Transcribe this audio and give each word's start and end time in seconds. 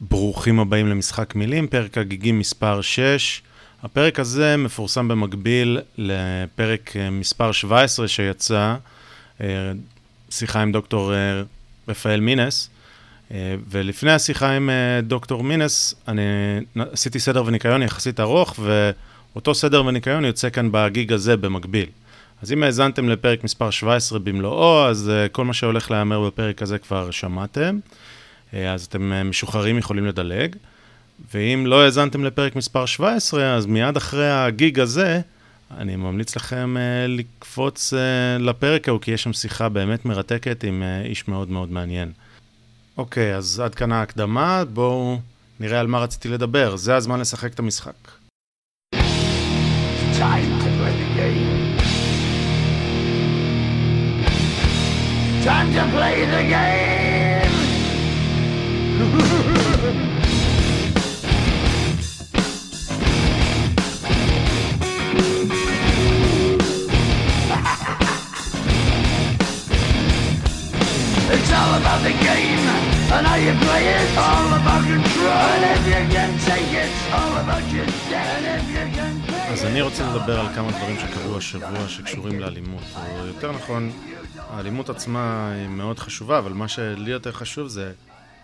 ברוכים 0.00 0.60
הבאים 0.60 0.88
למשחק 0.88 1.34
מילים, 1.34 1.66
פרק 1.66 1.98
הגיגים 1.98 2.38
מספר 2.38 2.80
6. 2.80 3.42
הפרק 3.82 4.20
הזה 4.20 4.56
מפורסם 4.56 5.08
במקביל 5.08 5.80
לפרק 5.98 6.96
אה, 6.96 7.10
מספר 7.10 7.52
17 7.52 8.08
שיצא, 8.08 8.74
אה, 9.40 9.46
שיחה 10.30 10.62
עם 10.62 10.72
דוקטור 10.72 11.14
אה, 11.14 11.42
רפאל 11.88 12.20
מינס. 12.20 12.70
ולפני 13.70 14.12
השיחה 14.12 14.50
עם 14.50 14.70
דוקטור 15.02 15.44
מינס, 15.44 15.94
אני 16.08 16.22
עשיתי 16.92 17.18
סדר 17.18 17.44
וניקיון 17.46 17.82
יחסית 17.82 18.20
ארוך, 18.20 18.58
ואותו 18.60 19.54
סדר 19.54 19.84
וניקיון 19.84 20.24
יוצא 20.24 20.50
כאן 20.50 20.68
בגיג 20.72 21.12
הזה 21.12 21.36
במקביל. 21.36 21.86
אז 22.42 22.52
אם 22.52 22.62
האזנתם 22.62 23.08
לפרק 23.08 23.44
מספר 23.44 23.70
17 23.70 24.18
במלואו, 24.18 24.86
אז 24.86 25.10
כל 25.32 25.44
מה 25.44 25.54
שהולך 25.54 25.90
להיאמר 25.90 26.26
בפרק 26.26 26.62
הזה 26.62 26.78
כבר 26.78 27.10
שמעתם. 27.10 27.78
אה, 28.54 28.72
אז 28.72 28.84
אתם 28.84 29.12
אה, 29.12 29.24
משוחררים, 29.24 29.78
יכולים 29.78 30.06
לדלג. 30.06 30.56
ואם 31.34 31.64
לא 31.66 31.82
האזנתם 31.82 32.24
לפרק 32.24 32.56
מספר 32.56 32.86
17, 32.86 33.54
אז 33.54 33.66
מיד 33.66 33.96
אחרי 33.96 34.30
הגיג 34.30 34.80
הזה, 34.80 35.20
אני 35.78 35.96
ממליץ 35.96 36.36
לכם 36.36 36.76
uh, 36.76 37.08
לקפוץ 37.08 37.92
לפרק 38.38 38.88
ההוא, 38.88 39.00
כי 39.00 39.10
יש 39.10 39.22
שם 39.22 39.32
שיחה 39.32 39.68
באמת 39.68 40.04
מרתקת 40.04 40.64
עם 40.64 40.82
איש 41.04 41.28
מאוד 41.28 41.50
מאוד 41.50 41.72
מעניין. 41.72 42.12
אוקיי, 42.98 43.36
אז 43.36 43.60
עד 43.60 43.74
כאן 43.74 43.92
ההקדמה, 43.92 44.64
בואו 44.64 45.18
נראה 45.60 45.80
על 45.80 45.86
מה 45.86 45.98
רציתי 45.98 46.28
לדבר. 46.28 46.76
זה 46.76 46.96
הזמן 46.96 47.20
לשחק 47.20 47.52
את 47.54 47.58
המשחק. 47.58 47.94
Time 50.18 50.50
to 50.62 50.70
play 50.78 50.94
the 51.02 51.08
game. 51.18 51.78
Time 55.44 55.68
to 55.76 55.84
play 55.94 56.16
the 56.34 56.42
game. 56.54 57.47
רוצה 79.88 80.16
לדבר 80.16 80.40
על 80.40 80.54
כמה 80.54 80.70
דברים 80.70 80.96
שקרו 80.98 81.36
השבוע 81.36 81.88
שקשורים 81.88 82.40
לאלימות. 82.40 82.82
או 82.96 83.26
יותר 83.26 83.52
נכון, 83.52 83.90
האלימות 84.36 84.90
עצמה 84.90 85.52
היא 85.52 85.68
מאוד 85.68 85.98
חשובה, 85.98 86.38
אבל 86.38 86.52
מה 86.52 86.68
שלי 86.68 87.10
יותר 87.10 87.32
חשוב 87.32 87.68
זה 87.68 87.92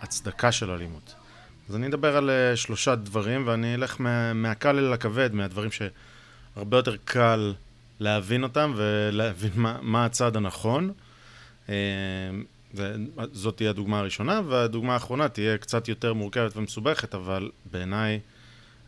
הצדקה 0.01 0.51
של 0.51 0.71
אלימות. 0.71 1.13
אז 1.69 1.75
אני 1.75 1.87
אדבר 1.87 2.17
על 2.17 2.29
uh, 2.29 2.55
שלושה 2.55 2.95
דברים, 2.95 3.47
ואני 3.47 3.75
אלך 3.75 3.95
מה, 3.99 4.33
מהקל 4.33 4.77
אל 4.77 4.93
הכבד, 4.93 5.33
מהדברים 5.33 5.69
שהרבה 5.71 6.77
יותר 6.77 6.95
קל 7.05 7.53
להבין 7.99 8.43
אותם 8.43 8.73
ולהבין 8.75 9.51
מה, 9.55 9.77
מה 9.81 10.05
הצד 10.05 10.35
הנכון. 10.35 10.91
Uh, 11.67 11.71
זאת 13.31 13.57
תהיה 13.57 13.69
הדוגמה 13.69 13.99
הראשונה, 13.99 14.41
והדוגמה 14.47 14.93
האחרונה 14.93 15.29
תהיה 15.29 15.57
קצת 15.57 15.87
יותר 15.87 16.13
מורכבת 16.13 16.57
ומסובכת, 16.57 17.15
אבל 17.15 17.49
בעיניי 17.71 18.19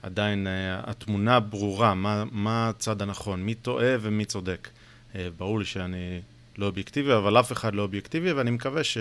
עדיין 0.01 0.47
uh, 0.47 0.89
התמונה 0.89 1.39
ברורה, 1.39 1.93
מה, 1.93 2.23
מה 2.31 2.69
הצד 2.69 3.01
הנכון, 3.01 3.43
מי 3.43 3.55
טועה 3.55 3.95
ומי 4.01 4.25
צודק. 4.25 4.69
Uh, 5.13 5.15
ברור 5.37 5.59
לי 5.59 5.65
שאני 5.65 6.21
לא 6.57 6.65
אובייקטיבי, 6.65 7.13
אבל 7.13 7.39
אף 7.39 7.51
אחד 7.51 7.75
לא 7.75 7.81
אובייקטיבי, 7.81 8.31
ואני 8.31 8.51
מקווה 8.51 8.83
ש... 8.83 8.97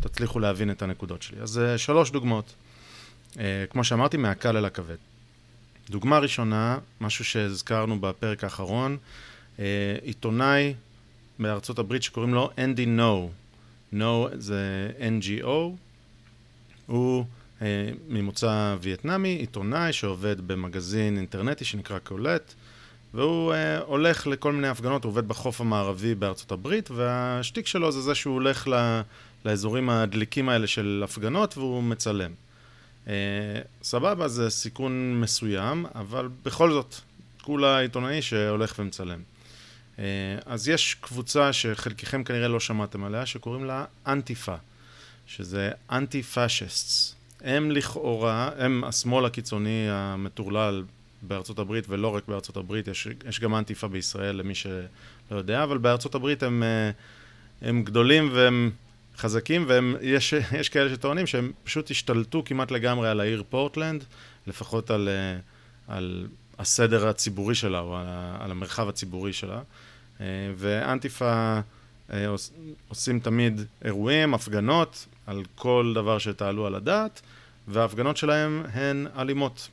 תצליחו 0.00 0.38
להבין 0.38 0.70
את 0.70 0.82
הנקודות 0.82 1.22
שלי. 1.22 1.40
אז 1.40 1.60
uh, 1.74 1.78
שלוש 1.78 2.10
דוגמאות. 2.10 2.54
כמו 3.70 3.84
שאמרתי, 3.84 4.16
מהקל 4.16 4.56
אל 4.56 4.64
הכבד. 4.64 4.96
דוגמה 5.90 6.18
ראשונה, 6.18 6.78
משהו 7.00 7.24
שהזכרנו 7.24 8.00
בפרק 8.00 8.44
האחרון, 8.44 8.96
עיתונאי 10.02 10.74
בארצות 11.38 11.78
הברית 11.78 12.02
שקוראים 12.02 12.34
לו 12.34 12.50
אנדי 12.58 12.86
נו. 12.86 13.30
נו 13.92 14.28
זה 14.32 14.90
NGO, 14.98 15.46
הוא 16.86 17.24
ממוצא 18.08 18.76
וייטנאמי, 18.80 19.28
עיתונאי 19.28 19.92
שעובד 19.92 20.40
במגזין 20.40 21.16
אינטרנטי 21.16 21.64
שנקרא 21.64 21.98
קולט, 21.98 22.54
והוא 23.14 23.52
uh, 23.52 23.56
הולך 23.84 24.26
לכל 24.26 24.52
מיני 24.52 24.68
הפגנות, 24.68 25.04
הוא 25.04 25.10
עובד 25.10 25.28
בחוף 25.28 25.60
המערבי 25.60 26.14
בארצות 26.14 26.52
הברית, 26.52 26.90
והשטיק 26.90 27.66
שלו 27.66 27.92
זה 27.92 28.00
זה 28.00 28.14
שהוא 28.14 28.34
הולך 28.34 28.68
ל... 28.68 29.00
לאזורים 29.44 29.90
הדליקים 29.90 30.48
האלה 30.48 30.66
של 30.66 31.02
הפגנות 31.04 31.58
והוא 31.58 31.82
מצלם. 31.82 32.30
Uh, 33.06 33.10
סבבה, 33.82 34.28
זה 34.28 34.50
סיכון 34.50 35.20
מסוים, 35.20 35.86
אבל 35.94 36.28
בכל 36.42 36.70
זאת, 36.70 36.94
כולה 37.42 37.78
עיתונאי 37.78 38.22
שהולך 38.22 38.74
ומצלם. 38.78 39.22
Uh, 39.96 40.00
אז 40.46 40.68
יש 40.68 40.96
קבוצה 41.00 41.52
שחלקכם 41.52 42.24
כנראה 42.24 42.48
לא 42.48 42.60
שמעתם 42.60 43.04
עליה, 43.04 43.26
שקוראים 43.26 43.64
לה 43.64 43.84
אנטיפה, 44.06 44.56
שזה 45.26 45.70
אנטי 45.90 46.22
פאשיסטס. 46.22 47.19
הם 47.44 47.70
לכאורה, 47.70 48.50
הם 48.56 48.84
השמאל 48.84 49.24
הקיצוני 49.24 49.86
המטורלל 49.90 50.84
בארצות 51.22 51.58
הברית, 51.58 51.84
ולא 51.88 52.16
רק 52.16 52.28
בארצות 52.28 52.56
הברית, 52.56 52.88
יש, 52.88 53.08
יש 53.28 53.40
גם 53.40 53.54
אנטיפה 53.54 53.88
בישראל 53.88 54.36
למי 54.36 54.54
שלא 54.54 54.78
יודע, 55.30 55.62
אבל 55.62 55.78
בארצות 55.78 56.14
הברית 56.14 56.42
הם, 56.42 56.62
אה, 56.62 56.90
הם 57.68 57.82
גדולים 57.82 58.30
והם 58.32 58.70
חזקים, 59.16 59.64
ויש 59.68 60.68
כאלה 60.68 60.94
שטוענים 60.94 61.26
שהם 61.26 61.52
פשוט 61.64 61.90
השתלטו 61.90 62.42
כמעט 62.44 62.70
לגמרי 62.70 63.08
על 63.08 63.20
העיר 63.20 63.42
פורטלנד, 63.48 64.04
לפחות 64.46 64.90
על, 64.90 65.08
אה, 65.08 65.38
על 65.94 66.26
הסדר 66.58 67.08
הציבורי 67.08 67.54
שלה, 67.54 67.80
או 67.80 67.96
על, 67.96 68.06
על 68.40 68.50
המרחב 68.50 68.88
הציבורי 68.88 69.32
שלה. 69.32 69.60
אה, 70.20 70.26
ואנטיפה 70.56 71.60
עושים 72.88 73.20
תמיד 73.20 73.60
אירועים, 73.84 74.34
הפגנות, 74.34 75.06
על 75.30 75.42
כל 75.54 75.92
דבר 75.94 76.18
שתעלו 76.18 76.66
על 76.66 76.74
הדעת, 76.74 77.20
וההפגנות 77.68 78.16
שלהם 78.16 78.62
הן 78.72 79.06
אלימות. 79.18 79.68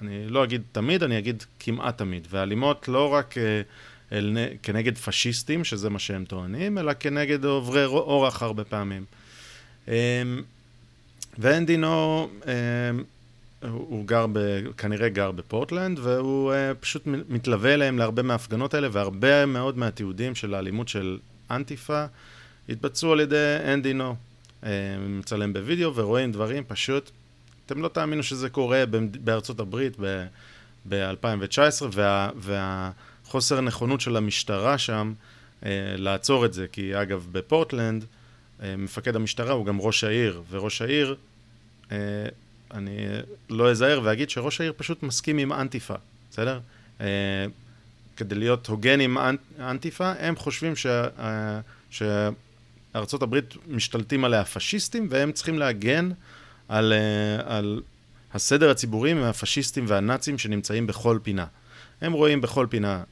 אני 0.00 0.28
לא 0.28 0.44
אגיד 0.44 0.62
תמיד, 0.72 1.02
אני 1.02 1.18
אגיד 1.18 1.44
כמעט 1.60 1.98
תמיד. 1.98 2.26
ואלימות 2.30 2.88
לא 2.88 3.14
רק... 3.14 3.34
אל, 4.12 4.36
כנגד 4.62 4.98
פשיסטים, 4.98 5.64
שזה 5.64 5.90
מה 5.90 5.98
שהם 5.98 6.24
טוענים, 6.24 6.78
אלא 6.78 6.92
כנגד 7.00 7.44
עוברי 7.44 7.84
אורח 7.84 8.42
הרבה 8.42 8.64
פעמים. 8.64 9.04
אמ, 9.88 9.94
ואנדינו, 11.38 12.28
אמ, 12.46 13.04
הוא 13.62 14.06
גר, 14.06 14.26
ב, 14.32 14.38
כנראה 14.76 15.08
גר 15.08 15.30
בפורטלנד, 15.30 15.98
והוא 15.98 16.52
אה, 16.52 16.74
פשוט 16.74 17.02
מתלווה 17.06 17.74
אליהם 17.74 17.98
להרבה 17.98 18.22
מההפגנות 18.22 18.74
האלה, 18.74 18.88
והרבה 18.92 19.46
מאוד 19.46 19.78
מהתיעודים 19.78 20.34
של 20.34 20.54
האלימות 20.54 20.88
של 20.88 21.18
אנטיפה 21.50 22.04
התבצעו 22.68 23.12
על 23.12 23.20
ידי 23.20 23.56
אנדינו. 23.72 24.16
אמ, 24.62 24.68
מצלם 25.18 25.52
בווידאו 25.52 25.94
ורואים 25.94 26.32
דברים 26.32 26.64
פשוט, 26.66 27.10
אתם 27.66 27.82
לא 27.82 27.88
תאמינו 27.88 28.22
שזה 28.22 28.50
קורה 28.50 28.84
בארצות 29.24 29.60
הברית 29.60 29.96
ב-2019, 30.88 31.84
וה... 31.92 32.30
וה 32.36 32.90
חוסר 33.24 33.60
נכונות 33.60 34.00
של 34.00 34.16
המשטרה 34.16 34.78
שם 34.78 35.12
אה, 35.64 35.70
לעצור 35.96 36.46
את 36.46 36.52
זה, 36.52 36.66
כי 36.72 37.02
אגב 37.02 37.26
בפורטלנד 37.32 38.04
אה, 38.62 38.76
מפקד 38.76 39.16
המשטרה 39.16 39.52
הוא 39.52 39.66
גם 39.66 39.80
ראש 39.80 40.04
העיר, 40.04 40.42
וראש 40.50 40.82
העיר, 40.82 41.16
אה, 41.92 41.96
אני 42.74 43.06
לא 43.50 43.70
אזהר 43.70 44.00
ואגיד 44.04 44.30
שראש 44.30 44.60
העיר 44.60 44.72
פשוט 44.76 45.02
מסכים 45.02 45.38
עם 45.38 45.52
אנטיפה, 45.52 45.94
בסדר? 46.30 46.60
אה, 47.00 47.06
כדי 48.16 48.34
להיות 48.34 48.66
הוגן 48.66 49.00
עם 49.00 49.18
אנ, 49.18 49.36
אנטיפה, 49.60 50.12
הם 50.18 50.36
חושבים 50.36 50.76
ש, 50.76 50.86
אה, 50.86 51.60
הברית 53.22 53.54
משתלטים 53.68 54.24
עליה 54.24 54.44
פשיסטים, 54.44 55.06
והם 55.10 55.32
צריכים 55.32 55.58
להגן 55.58 56.10
על, 56.68 56.92
אה, 56.92 57.56
על 57.56 57.82
הסדר 58.34 58.70
הציבורי 58.70 59.14
מהפשיסטים 59.14 59.84
והנאצים 59.88 60.38
שנמצאים 60.38 60.86
בכל 60.86 61.18
פינה. 61.22 61.46
הם 62.00 62.12
רואים 62.12 62.40
בכל 62.40 62.66
פינה 62.70 63.02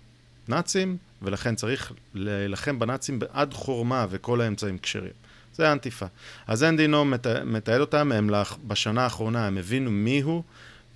נאצים, 0.48 0.96
ולכן 1.22 1.54
צריך 1.54 1.92
להילחם 2.14 2.78
בנאצים 2.78 3.18
בעד 3.18 3.54
חורמה 3.54 4.06
וכל 4.10 4.40
האמצעים 4.40 4.78
כשרים. 4.78 5.12
זה 5.54 5.68
האנטיפה. 5.68 6.06
אז 6.46 6.64
אין 6.64 6.76
דינו 6.76 7.04
מתעד 7.44 7.80
אותם, 7.80 8.12
הם 8.12 8.30
בשנה 8.66 9.02
האחרונה 9.04 9.46
הם 9.46 9.58
הבינו 9.58 9.90
מי 9.90 10.20
הוא, 10.20 10.42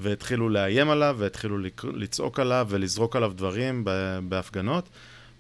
והתחילו 0.00 0.48
לאיים 0.48 0.90
עליו, 0.90 1.16
והתחילו 1.18 1.58
לצעוק 1.94 2.40
עליו 2.40 2.66
ולזרוק 2.70 3.16
עליו 3.16 3.32
דברים 3.36 3.84
בהפגנות, 4.28 4.88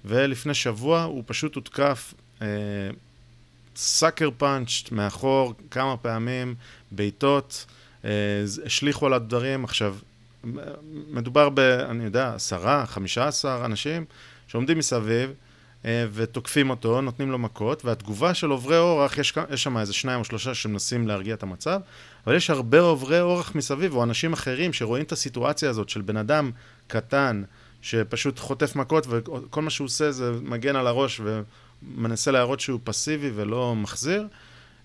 ולפני 0.04 0.54
שבוע 0.54 1.02
הוא 1.02 1.22
פשוט 1.26 1.54
הותקף 1.54 2.14
סאקר 3.80 4.28
פאנצ'ט 4.38 4.92
מאחור 4.92 5.54
כמה 5.70 5.96
פעמים, 5.96 6.54
בעיטות, 6.90 7.66
אה, 8.04 8.10
השליכו 8.66 9.06
עליו 9.06 9.22
דברים. 9.26 9.64
עכשיו, 9.64 9.96
מדובר 11.10 11.48
ב, 11.48 11.58
אני 11.60 12.04
יודע, 12.04 12.34
עשרה, 12.34 12.86
חמישה 12.86 13.26
עשר 13.26 13.62
אנשים 13.64 14.04
שעומדים 14.46 14.78
מסביב, 14.78 15.30
אה, 15.84 16.06
ותוקפים 16.12 16.70
אותו, 16.70 17.00
נותנים 17.00 17.30
לו 17.30 17.38
מכות, 17.38 17.84
והתגובה 17.84 18.34
של 18.34 18.50
עוברי 18.50 18.78
אורח, 18.78 19.18
יש, 19.18 19.34
יש 19.50 19.62
שם 19.62 19.78
איזה 19.78 19.92
שניים 19.92 20.20
או 20.20 20.24
שלושה 20.24 20.54
שמנסים 20.54 21.08
להרגיע 21.08 21.34
את 21.34 21.42
המצב, 21.42 21.80
אבל 22.26 22.36
יש 22.36 22.50
הרבה 22.50 22.80
עוברי 22.80 23.20
אורח 23.20 23.54
מסביב, 23.54 23.94
או 23.94 24.02
אנשים 24.02 24.32
אחרים 24.32 24.72
שרואים 24.72 25.04
את 25.04 25.12
הסיטואציה 25.12 25.70
הזאת 25.70 25.88
של 25.88 26.00
בן 26.00 26.16
אדם 26.16 26.50
קטן, 26.86 27.42
שפשוט 27.82 28.38
חוטף 28.38 28.76
מכות, 28.76 29.06
וכל 29.08 29.62
מה 29.62 29.70
שהוא 29.70 29.84
עושה 29.84 30.12
זה 30.12 30.32
מגן 30.42 30.76
על 30.76 30.86
הראש 30.86 31.20
ומנסה 31.82 32.30
להראות 32.30 32.60
שהוא 32.60 32.80
פסיבי 32.84 33.30
ולא 33.34 33.74
מחזיר. 33.76 34.26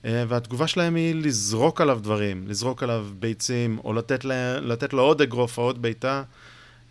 אה, 0.06 0.24
והתגובה 0.28 0.68
שלהם 0.68 0.96
היא 0.96 1.16
לזרוק 1.16 1.82
עליו 1.82 2.00
דברים, 2.02 2.48
לזרוק 2.48 2.84
עליו 2.84 3.08
ביצים, 3.20 3.80
או 3.84 3.94
לתת, 3.94 4.26
לה, 4.26 4.60
לתת 4.60 4.94
לו 4.94 5.02
עוד 5.02 5.22
אגרוף 5.22 5.58
או 5.58 5.64
עוד 5.64 5.82
בעיטה. 5.82 6.24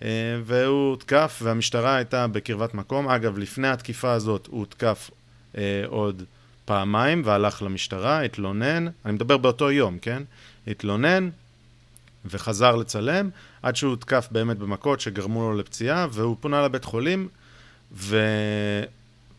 אה, 0.04 0.08
והוא 0.44 0.90
הותקף, 0.90 1.40
והמשטרה 1.42 1.96
הייתה 1.96 2.26
בקרבת 2.26 2.74
מקום. 2.74 3.08
אגב, 3.08 3.38
לפני 3.38 3.68
התקיפה 3.68 4.12
הזאת 4.12 4.46
הוא 4.46 4.58
הותקף 4.58 5.10
אה, 5.58 5.82
עוד 5.86 6.22
פעמיים, 6.64 7.22
והלך 7.24 7.62
למשטרה, 7.62 8.22
התלונן, 8.22 8.86
אני 9.04 9.12
מדבר 9.12 9.36
באותו 9.36 9.70
יום, 9.70 9.98
כן? 9.98 10.22
התלונן, 10.66 11.30
וחזר 12.24 12.76
לצלם, 12.76 13.30
עד 13.62 13.76
שהוא 13.76 13.90
הותקף 13.90 14.28
באמת 14.30 14.58
במכות 14.58 15.00
שגרמו 15.00 15.50
לו 15.50 15.58
לפציעה, 15.58 16.06
והוא 16.10 16.36
פונה 16.40 16.62
לבית 16.62 16.84
חולים, 16.84 17.28
ו... 17.92 18.16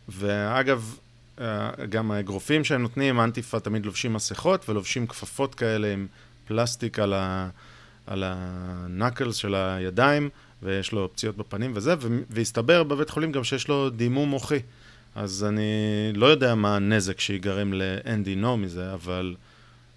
ואגב, 0.08 0.96
אה, 1.40 1.70
גם 1.88 2.10
האגרופים 2.10 2.64
שהם 2.64 2.82
נותנים, 2.82 3.20
אנטיפה 3.20 3.60
תמיד 3.60 3.86
לובשים 3.86 4.12
מסכות 4.12 4.68
ולובשים 4.68 5.06
כפפות 5.06 5.54
כאלה 5.54 5.92
עם 5.92 6.06
פלסטיק 6.46 6.98
על, 6.98 7.12
ה... 7.12 7.48
על 8.06 8.24
הנקלס 8.26 9.36
של 9.36 9.54
הידיים, 9.54 10.28
ויש 10.62 10.92
לו 10.92 11.10
פציעות 11.12 11.36
בפנים 11.36 11.72
וזה, 11.74 11.94
והסתבר 12.30 12.82
בבית 12.82 13.10
חולים 13.10 13.32
גם 13.32 13.44
שיש 13.44 13.68
לו 13.68 13.90
דימום 13.90 14.28
מוחי. 14.28 14.58
אז 15.14 15.44
אני 15.48 15.62
לא 16.14 16.26
יודע 16.26 16.54
מה 16.54 16.76
הנזק 16.76 17.20
שיגרם 17.20 17.72
לאנדי 17.72 18.34
נו 18.34 18.56
מזה, 18.56 18.94
אבל 18.94 19.34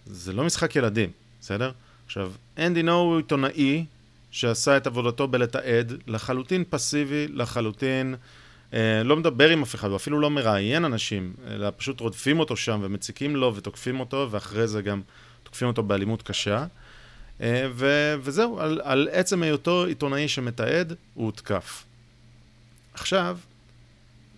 זה 0.06 0.34
לא 0.34 0.44
משחק 0.44 0.76
ילדים, 0.76 1.10
בסדר? 1.42 1.72
עכשיו, 2.06 2.32
אנדי 2.58 2.84
נו 2.84 2.94
הוא 2.94 3.18
עיתונאי 3.18 3.86
שעשה 4.32 4.78
את 4.78 4.88
עבודתו 4.88 5.28
בלתעד, 5.28 5.94
לחלוטין 6.08 6.64
פסיבי, 6.70 7.28
לחלוטין 7.28 8.14
אה, 8.14 8.20
לא 9.06 9.16
מדבר 9.18 9.50
עם 9.50 9.62
אף 9.62 9.76
אחד, 9.76 9.88
הוא 9.88 9.96
אפילו 9.96 10.20
לא 10.20 10.30
מראיין 10.30 10.86
אנשים, 10.86 11.34
אלא 11.48 11.70
פשוט 11.78 12.00
רודפים 12.00 12.40
אותו 12.40 12.56
שם 12.58 12.80
ומציקים 12.84 13.36
לו 13.36 13.56
ותוקפים 13.56 14.00
אותו, 14.00 14.28
ואחרי 14.32 14.68
זה 14.68 14.82
גם 14.82 15.02
תוקפים 15.44 15.68
אותו 15.68 15.84
באלימות 15.84 16.22
קשה. 16.22 16.66
אה, 17.42 17.68
ו- 17.72 18.16
וזהו, 18.22 18.60
על, 18.60 18.82
על 18.84 19.08
עצם 19.12 19.44
היותו 19.44 19.86
עיתונאי 19.86 20.28
שמתעד, 20.28 20.94
הוא 21.14 21.26
הותקף. 21.26 21.84
עכשיו, 22.94 23.38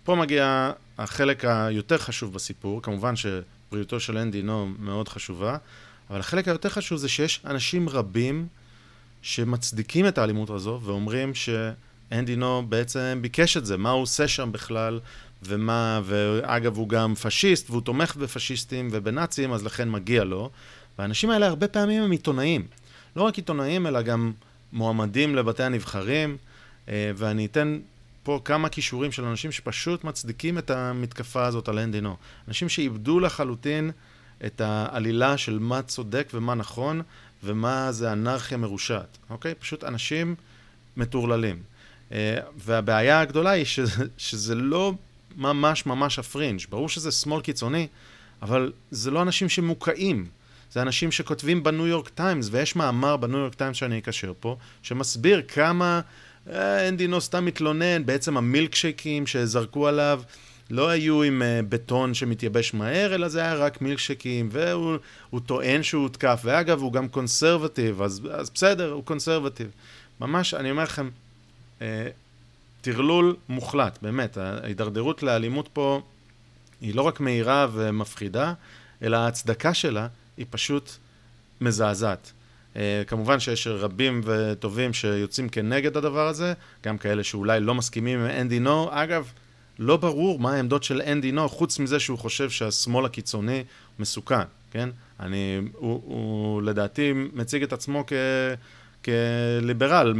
פה 0.04 0.14
מגיע 0.14 0.72
החלק 0.98 1.44
היותר 1.44 1.98
חשוב 1.98 2.34
בסיפור, 2.34 2.82
כמובן 2.82 3.14
שבריאותו 3.16 4.00
של 4.00 4.18
אנדי 4.18 4.42
נו 4.42 4.66
מאוד 4.78 5.08
חשובה, 5.08 5.56
אבל 6.10 6.20
החלק 6.20 6.48
היותר 6.48 6.68
חשוב 6.68 6.98
זה 6.98 7.08
שיש 7.08 7.40
אנשים 7.44 7.88
רבים 7.88 8.46
שמצדיקים 9.22 10.08
את 10.08 10.18
האלימות 10.18 10.50
הזו 10.50 10.80
ואומרים 10.82 11.34
שאנדי 11.34 11.89
נו 12.12 12.62
בעצם 12.68 13.18
ביקש 13.22 13.56
את 13.56 13.66
זה, 13.66 13.76
מה 13.76 13.90
הוא 13.90 14.02
עושה 14.02 14.28
שם 14.28 14.52
בכלל, 14.52 15.00
ומה, 15.42 16.00
ואגב 16.04 16.76
הוא 16.76 16.88
גם 16.88 17.14
פשיסט 17.14 17.70
והוא 17.70 17.80
תומך 17.80 18.16
בפשיסטים 18.16 18.88
ובנאצים, 18.92 19.52
אז 19.52 19.64
לכן 19.64 19.90
מגיע 19.90 20.24
לו. 20.24 20.50
והאנשים 20.98 21.30
האלה 21.30 21.46
הרבה 21.46 21.68
פעמים 21.68 22.02
הם 22.02 22.10
עיתונאים. 22.10 22.66
לא 23.16 23.22
רק 23.22 23.36
עיתונאים, 23.36 23.86
אלא 23.86 24.02
גם 24.02 24.32
מועמדים 24.72 25.36
לבתי 25.36 25.62
הנבחרים, 25.62 26.36
אה, 26.88 27.10
ואני 27.16 27.46
אתן 27.46 27.78
פה 28.22 28.40
כמה 28.44 28.68
כישורים 28.68 29.12
של 29.12 29.24
אנשים 29.24 29.52
שפשוט 29.52 30.04
מצדיקים 30.04 30.58
את 30.58 30.70
המתקפה 30.70 31.46
הזאת 31.46 31.68
על 31.68 31.78
אנדינו. 31.78 32.16
אנשים 32.48 32.68
שאיבדו 32.68 33.20
לחלוטין 33.20 33.90
את 34.46 34.60
העלילה 34.60 35.36
של 35.36 35.58
מה 35.58 35.82
צודק 35.82 36.28
ומה 36.34 36.54
נכון, 36.54 37.02
ומה 37.44 37.92
זה 37.92 38.12
אנרכיה 38.12 38.58
מרושעת, 38.58 39.18
אוקיי? 39.30 39.54
פשוט 39.54 39.84
אנשים 39.84 40.34
מטורללים. 40.96 41.69
אה, 42.12 42.38
והבעיה 42.56 43.20
הגדולה 43.20 43.50
היא 43.50 43.64
שזה, 43.64 44.04
שזה 44.18 44.54
לא 44.54 44.92
ממש 45.36 45.86
ממש 45.86 46.18
הפרינג'. 46.18 46.60
ברור 46.70 46.88
שזה 46.88 47.10
שמאל 47.10 47.40
קיצוני, 47.40 47.86
אבל 48.42 48.72
זה 48.90 49.10
לא 49.10 49.22
אנשים 49.22 49.48
שמוקעים. 49.48 50.26
זה 50.72 50.82
אנשים 50.82 51.12
שכותבים 51.12 51.62
בניו 51.62 51.86
יורק 51.86 52.08
טיימס, 52.08 52.48
ויש 52.50 52.76
מאמר 52.76 53.16
בניו 53.16 53.38
יורק 53.38 53.54
טיימס 53.54 53.76
שאני 53.76 53.98
אקשר 53.98 54.32
פה, 54.40 54.56
שמסביר 54.82 55.42
כמה 55.48 56.00
אה, 56.50 56.88
אנדי 56.88 57.09
נו 57.09 57.20
סתם 57.20 57.44
מתלונן, 57.44 58.06
בעצם 58.06 58.36
המילקשייקים 58.36 59.26
שזרקו 59.26 59.88
עליו 59.88 60.22
לא 60.70 60.88
היו 60.88 61.22
עם 61.22 61.42
אה, 61.42 61.60
בטון 61.68 62.14
שמתייבש 62.14 62.74
מהר, 62.74 63.14
אלא 63.14 63.28
זה 63.28 63.40
היה 63.40 63.54
רק 63.54 63.82
מילקשייקים, 63.82 64.48
והוא 64.52 65.40
טוען 65.46 65.82
שהוא 65.82 66.02
הותקף, 66.02 66.40
ואגב, 66.44 66.80
הוא 66.80 66.92
גם 66.92 67.08
conservative, 67.08 68.02
אז, 68.02 68.20
אז 68.32 68.50
בסדר, 68.50 68.90
הוא 68.92 69.04
conservative. 69.04 69.66
ממש, 70.20 70.54
אני 70.54 70.70
אומר 70.70 70.82
לכם, 70.82 71.08
טרלול 72.80 73.36
מוחלט, 73.48 73.98
באמת, 74.02 74.36
ההידרדרות 74.36 75.22
לאלימות 75.22 75.68
פה 75.72 76.00
היא 76.80 76.94
לא 76.94 77.02
רק 77.02 77.20
מהירה 77.20 77.66
ומפחידה, 77.72 78.52
אלא 79.02 79.16
ההצדקה 79.16 79.74
שלה 79.74 80.06
היא 80.36 80.46
פשוט 80.50 80.90
מזעזעת. 81.60 82.32
Uh, 82.74 82.78
כמובן 83.06 83.40
שיש 83.40 83.66
רבים 83.66 84.20
וטובים 84.24 84.92
שיוצאים 84.92 85.48
כנגד 85.48 85.96
הדבר 85.96 86.28
הזה, 86.28 86.52
גם 86.84 86.98
כאלה 86.98 87.24
שאולי 87.24 87.60
לא 87.60 87.74
מסכימים 87.74 88.20
עם 88.20 88.26
אנדי 88.26 88.58
נו. 88.58 88.88
אגב, 88.90 89.32
לא 89.78 89.96
ברור 89.96 90.38
מה 90.38 90.54
העמדות 90.54 90.84
של 90.84 91.02
אנדי 91.02 91.32
נו, 91.32 91.48
חוץ 91.48 91.78
מזה 91.78 92.00
שהוא 92.00 92.18
חושב 92.18 92.50
שהשמאל 92.50 93.04
הקיצוני 93.04 93.64
מסוכן, 93.98 94.44
כן? 94.70 94.88
אני, 95.20 95.60
הוא, 95.72 96.02
הוא 96.04 96.62
לדעתי 96.62 97.12
מציג 97.12 97.62
את 97.62 97.72
עצמו 97.72 98.04
כ, 98.06 98.12
כליברל, 99.04 100.14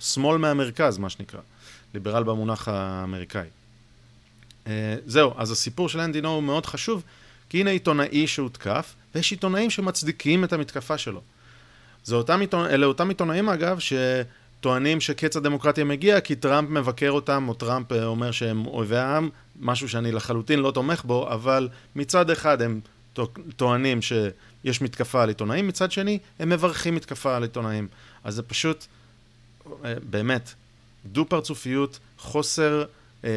שמאל 0.00 0.38
מהמרכז, 0.38 0.98
מה 0.98 1.10
שנקרא. 1.10 1.40
ליברל 1.94 2.22
במונח 2.22 2.68
האמריקאי. 2.68 3.48
Uh, 4.64 4.68
זהו, 5.06 5.32
אז 5.36 5.50
הסיפור 5.50 5.88
של 5.88 6.00
אנדי 6.00 6.20
נו 6.20 6.28
הוא 6.28 6.42
מאוד 6.42 6.66
חשוב, 6.66 7.02
כי 7.48 7.60
הנה 7.60 7.70
עיתונאי 7.70 8.26
שהותקף, 8.26 8.94
ויש 9.14 9.30
עיתונאים 9.30 9.70
שמצדיקים 9.70 10.44
את 10.44 10.52
המתקפה 10.52 10.98
שלו. 10.98 11.20
אותם 12.12 12.40
עיתונא... 12.40 12.68
אלה 12.68 12.86
אותם 12.86 13.08
עיתונאים 13.08 13.48
אגב, 13.48 13.78
שטוענים 13.78 15.00
שקץ 15.00 15.36
הדמוקרטיה 15.36 15.84
מגיע 15.84 16.20
כי 16.20 16.34
טראמפ 16.34 16.70
מבקר 16.70 17.10
אותם, 17.10 17.48
או 17.48 17.54
טראמפ 17.54 17.92
אה, 17.92 18.04
אומר 18.04 18.30
שהם 18.30 18.66
אויבי 18.66 18.96
העם, 18.96 19.28
משהו 19.60 19.88
שאני 19.88 20.12
לחלוטין 20.12 20.58
לא 20.58 20.70
תומך 20.70 21.04
בו, 21.04 21.32
אבל 21.32 21.68
מצד 21.96 22.30
אחד 22.30 22.62
הם 22.62 22.80
טוענים 23.56 24.02
שיש 24.64 24.82
מתקפה 24.82 25.22
על 25.22 25.28
עיתונאים, 25.28 25.68
מצד 25.68 25.92
שני 25.92 26.18
הם 26.38 26.48
מברכים 26.48 26.94
מתקפה 26.94 27.36
על 27.36 27.42
עיתונאים. 27.42 27.88
אז 28.24 28.34
זה 28.34 28.42
פשוט, 28.42 28.86
אה, 29.84 29.94
באמת, 30.10 30.54
דו-פרצופיות, 31.06 31.98
חוסר, 32.18 32.84
אה, 33.24 33.30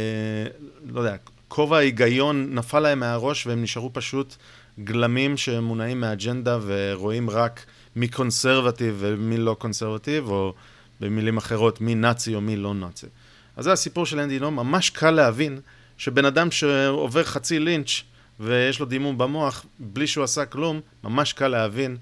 לא 0.90 1.00
יודע, 1.00 1.16
כובע 1.48 1.78
ההיגיון 1.78 2.56
נפל 2.56 2.80
להם 2.80 3.00
מהראש 3.00 3.48
והם 3.48 3.64
נשארו 3.64 3.94
פשוט 3.94 4.36
גלמים 4.84 5.38
שמונעים 5.38 6.02
מאג'נדה 6.02 6.60
ורואים 6.62 7.30
רק 7.30 7.66
מי 7.96 8.08
קונסרבטיב 8.08 8.96
ומי 9.00 9.38
לא 9.38 9.56
קונסרבטיב, 9.60 10.30
או 10.30 10.54
במילים 11.00 11.38
אחרות, 11.38 11.82
מי 11.82 11.96
נאצי 11.96 12.36
או 12.36 12.42
מי 12.42 12.56
לא 12.56 12.74
נאצי. 12.74 13.08
אז 13.56 13.64
זה 13.64 13.72
הסיפור 13.72 14.06
של 14.06 14.20
אנדי 14.20 14.40
נו, 14.40 14.52
ממש 14.52 14.90
קל 14.90 15.12
להבין 15.12 15.60
שבן 15.98 16.26
אדם 16.26 16.52
שעובר 16.52 17.24
חצי 17.24 17.60
לינץ' 17.60 18.02
ויש 18.40 18.80
לו 18.80 18.86
דימום 18.86 19.18
במוח, 19.18 19.66
בלי 19.80 20.08
שהוא 20.08 20.24
עשה 20.24 20.46
כלום, 20.46 20.82
ממש 21.04 21.34
קל 21.34 21.48
להבין 21.48 21.98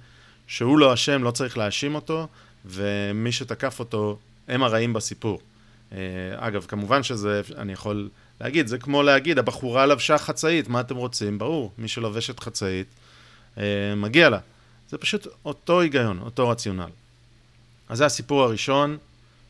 שהוא 0.48 0.78
לא 0.78 0.94
אשם, 0.94 1.24
לא 1.24 1.32
צריך 1.32 1.58
להאשים 1.58 1.96
אותו, 1.96 2.28
ומי 2.66 3.32
שתקף 3.32 3.80
אותו 3.80 4.18
הם 4.48 4.64
הרעים 4.64 4.94
בסיפור. 4.94 5.42
אה, 5.92 5.98
אגב, 6.36 6.66
כמובן 6.68 7.04
שזה, 7.04 7.42
אני 7.58 7.74
יכול 7.74 8.10
להגיד, 8.42 8.68
זה 8.68 8.78
כמו 8.78 9.04
להגיד, 9.04 9.40
הבחורה 9.40 9.86
לבשה 9.86 10.18
חצאית, 10.18 10.68
מה 10.68 10.80
אתם 10.80 10.96
רוצים? 10.96 11.38
ברור, 11.38 11.72
מי 11.78 11.88
שלובשת 11.88 12.40
חצאית, 12.40 12.88
אה, 13.58 13.64
מגיע 13.96 14.30
לה. 14.30 14.40
זה 14.90 14.98
פשוט 14.98 15.28
אותו 15.46 15.82
היגיון, 15.82 16.20
אותו 16.20 16.50
רציונל. 16.50 16.90
אז 17.90 17.98
זה 17.98 18.06
הסיפור 18.06 18.44
הראשון, 18.44 18.98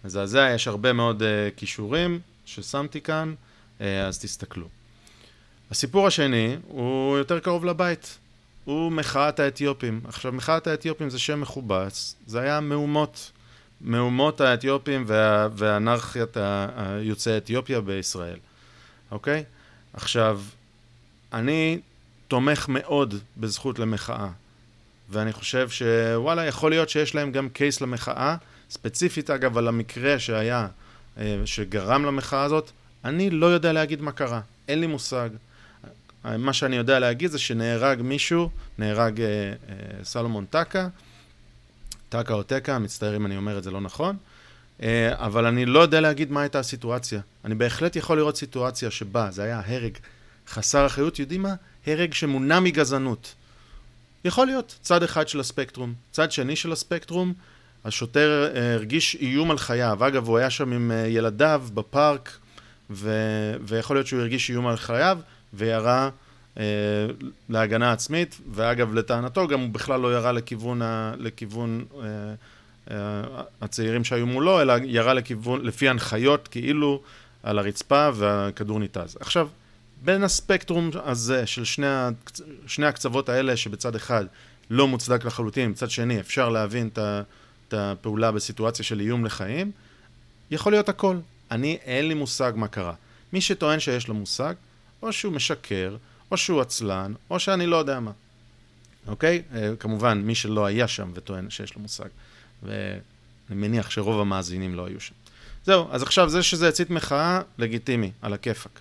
מזעזע, 0.06 0.50
יש 0.56 0.68
הרבה 0.68 0.94
מאוד 0.94 1.22
uh, 1.22 1.25
כישורים 1.58 2.20
ששמתי 2.46 3.02
כאן, 3.02 3.34
אז 3.80 4.20
תסתכלו. 4.20 4.68
הסיפור 5.74 6.08
השני 6.08 6.58
הוא 6.68 7.18
יותר 7.18 7.39
קרוב 7.39 7.65
לבית, 7.65 8.18
הוא 8.65 8.92
מחאת 8.92 9.39
האתיופים. 9.39 10.01
עכשיו, 10.08 10.32
מחאת 10.32 10.68
האתיופים 10.68 11.10
זה 11.10 11.20
שם 11.20 11.42
מכובס, 11.42 12.15
זה 12.27 12.39
היה 12.39 12.60
מהומות, 12.60 13.32
מהומות 13.82 14.42
האתיופים 14.42 15.03
וה, 15.08 15.48
ואנרכיית 15.56 16.38
יוצאי 17.01 17.38
אתיופיה 17.38 17.82
בישראל, 17.82 18.38
אוקיי? 19.12 19.44
עכשיו, 19.94 20.42
אני 21.34 21.80
תומך 22.27 22.65
מאוד 22.70 23.15
בזכות 23.38 23.80
למחאה. 23.80 24.30
ואני 25.10 25.34
חושב 25.34 25.70
שוואלה, 25.70 26.46
יכול 26.46 26.72
להיות 26.72 26.89
שיש 26.89 27.15
להם 27.15 27.32
גם 27.32 27.50
קייס 27.50 27.82
למחאה, 27.82 28.36
ספציפית 28.70 29.30
אגב 29.30 29.58
על 29.58 29.68
המקרה 29.68 30.20
שהיה, 30.20 30.68
אה, 31.18 31.42
שגרם 31.46 32.06
למחאה 32.06 32.44
הזאת, 32.44 32.72
אני 33.06 33.30
לא 33.30 33.46
יודע 33.46 33.74
להגיד 33.74 34.01
מה 34.01 34.12
קרה. 34.12 34.42
אין 34.68 34.80
לי 34.80 34.88
מושג. 34.88 35.30
מה 36.24 36.53
שאני 36.53 36.75
יודע 36.75 37.00
להגיד 37.00 37.32
זה 37.32 37.39
שנהרג 37.39 38.01
מישהו, 38.01 38.50
נהרג 38.77 39.22
אה, 39.22 39.27
אה, 39.27 40.03
סלומון 40.03 40.46
טקה, 40.46 40.88
טקה 42.10 42.34
או 42.34 42.44
טקה, 42.44 42.80
מצטער 42.80 43.15
אם 43.15 43.25
אני 43.25 43.38
אומר 43.38 43.58
את 43.58 43.63
זה 43.63 43.72
לא 43.72 43.82
נכון, 43.82 44.18
אה, 44.84 45.13
אבל 45.15 45.46
אני 45.46 45.65
לא 45.65 45.80
יודע 45.80 46.01
להגיד 46.01 46.32
מה 46.32 46.42
הייתה 46.42 46.60
הסיטואציה. 46.60 47.22
אני 47.46 47.56
בהחלט 47.56 47.96
יכול 47.96 48.18
לראות 48.18 48.38
סיטואציה 48.38 48.92
שבה 48.92 49.32
זה 49.32 49.44
היה 49.44 49.62
הרג 49.65 49.98
חסר 50.48 50.86
אחריות, 50.86 51.20
יודעים 51.20 51.42
מה? 51.42 51.56
הרג 51.88 52.13
שמונע 52.13 52.60
מגזענות. 52.60 53.34
יכול 54.25 54.48
להיות 54.48 54.77
צד 54.82 55.03
אחד 55.03 55.27
של 55.27 55.39
הספקטרום. 55.39 55.94
צד 56.12 56.32
שני 56.32 56.56
של 56.56 56.72
הספקטרום, 56.72 57.34
השוטר 57.86 58.51
אה, 58.56 58.74
הרגיש 58.74 59.15
איום 59.15 59.51
על 59.51 59.58
חייו. 59.58 60.08
אגב, 60.08 60.27
הוא 60.27 60.38
היה 60.38 60.50
שם 60.50 60.74
עם 60.74 60.92
אה, 60.92 61.08
ילדיו 61.08 61.63
בפארק, 61.74 62.38
ו... 62.89 63.12
ויכול 63.62 63.96
להיות 63.96 64.08
שהוא 64.08 64.20
הרגיש 64.20 64.50
איום 64.50 64.68
על 64.68 64.77
חייו, 64.77 65.20
וירה 65.54 66.10
אה, 66.58 66.64
להגנה 67.50 67.92
עצמית, 67.92 68.40
ואגב, 68.52 68.94
לטענתו, 68.94 69.48
גם 69.48 69.60
הוא 69.60 69.70
בכלל 69.70 70.00
לא 70.00 70.16
ירה 70.16 70.32
לכיוון, 70.32 70.82
ה... 70.82 71.14
לכיוון 71.18 71.86
אה, 71.96 72.04
אה, 72.92 73.22
הצעירים 73.62 74.04
שהיו 74.04 74.26
מולו, 74.26 74.62
אלא 74.62 74.74
ירה 74.84 75.14
לכיוון, 75.14 75.66
לפי 75.66 75.90
הנחיות, 75.90 76.48
כאילו, 76.48 77.02
על 77.44 77.60
הרצפה, 77.60 78.10
והכדור 78.14 78.80
ניתז. 78.80 79.18
עכשיו, 79.20 79.48
בין 80.04 80.24
הספקטרום 80.24 80.90
הזה 81.04 81.46
של 81.46 81.64
שני. 81.64 81.88
שני 82.68 82.86
הקצוות 82.86 83.30
האלה, 83.30 83.58
שבצד 83.58 83.96
אחד 83.96 84.26
לא 84.70 84.88
מוצדק 84.88 85.26
לחלוטין, 85.26 85.70
מצד 85.70 85.90
שני 85.90 86.20
אפשר 86.20 86.50
להבין. 86.50 86.90
את 87.74 87.78
הפעולה 87.78 88.32
בסיטואציה 88.32 88.86
של 88.86 89.00
איום 89.00 89.26
לחיים, 89.26 89.72
יכול 90.52 90.72
להיות 90.72 90.90
הכל. 90.90 91.18
אני, 91.52 91.78
אין 91.84 92.08
לי 92.08 92.14
מושג 92.14 92.54
מה 92.56 92.68
קרה. 92.68 92.94
מי 93.34 93.42
שטוען 93.42 93.80
שיש 93.80 94.08
לו 94.08 94.14
מושג, 94.14 94.54
או 95.04 95.14
שהוא 95.14 95.34
משקר, 95.34 95.96
או 96.32 96.38
שהוא 96.38 96.62
עצלן, 96.62 97.14
או 97.30 97.40
שאני 97.40 97.66
לא 97.66 97.76
יודע 97.76 98.00
מה. 98.00 98.12
אוקיי? 99.08 99.42
אה, 99.56 99.72
כמובן, 99.80 100.22
מי 100.22 100.36
שלא 100.36 100.66
היה 100.66 100.88
שם 100.88 101.12
וטוען 101.14 101.50
שיש 101.50 101.76
לו 101.76 101.82
מושג. 101.82 102.08
ואני 102.64 103.02
מניח 103.50 103.90
שרוב 103.90 104.22
המאזינים 104.22 104.76
לא 104.76 104.86
היו 104.86 105.00
שם. 105.00 105.14
זהו, 105.66 105.88
אז 105.92 106.04
עכשיו 106.04 106.30
זה 106.30 106.44
שזה 106.44 106.68
הצית 106.68 106.90
מחאה, 106.90 107.42
לגיטימי, 107.58 108.12
על 108.22 108.34
הכיפאק. 108.34 108.80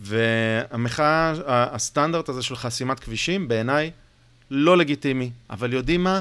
והמחאה, 0.00 1.32
הסטנדרט 1.46 2.28
הזה 2.28 2.42
של 2.42 2.56
חסימת 2.56 3.00
כבישים, 3.00 3.48
בעיניי 3.48 3.90
לא 4.50 4.76
לגיטימי. 4.76 5.30
אבל 5.50 5.72
יודעים 5.72 6.04
מה? 6.04 6.20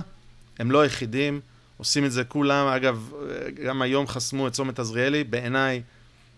הם 0.60 0.72
לא 0.72 0.82
היחידים, 0.82 1.40
עושים 1.78 2.06
את 2.06 2.12
זה 2.12 2.24
כולם. 2.24 2.68
אגב, 2.68 3.12
גם 3.66 3.82
היום 3.82 4.08
חסמו 4.08 4.48
את 4.48 4.54
צומת 4.54 4.80
עזריאלי, 4.80 5.24
בעיניי 5.24 5.82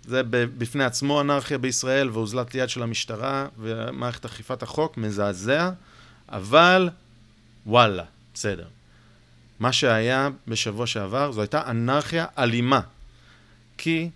זה 0.05 0.21
בפני 0.57 0.83
עצמו 0.83 1.21
אנרכיה 1.21 1.57
בישראל 1.57 2.09
ואוזלת 2.09 2.55
יד 2.55 2.69
של 2.69 2.83
המשטרה 2.83 3.47
ומערכת 3.57 4.25
אכיפת 4.25 4.63
החוק, 4.63 4.97
מזעזע, 4.97 5.71
אבל 6.29 6.89
וואלה, 7.65 8.03
בסדר. 8.33 8.67
מה 9.59 9.71
שהיה 9.71 10.29
בשבוע 10.47 10.87
שעבר, 10.87 11.31
זו 11.31 11.41
הייתה 11.41 11.69
אנרכיה 11.69 12.25
אלימה. 12.37 12.81
כי 13.77 14.09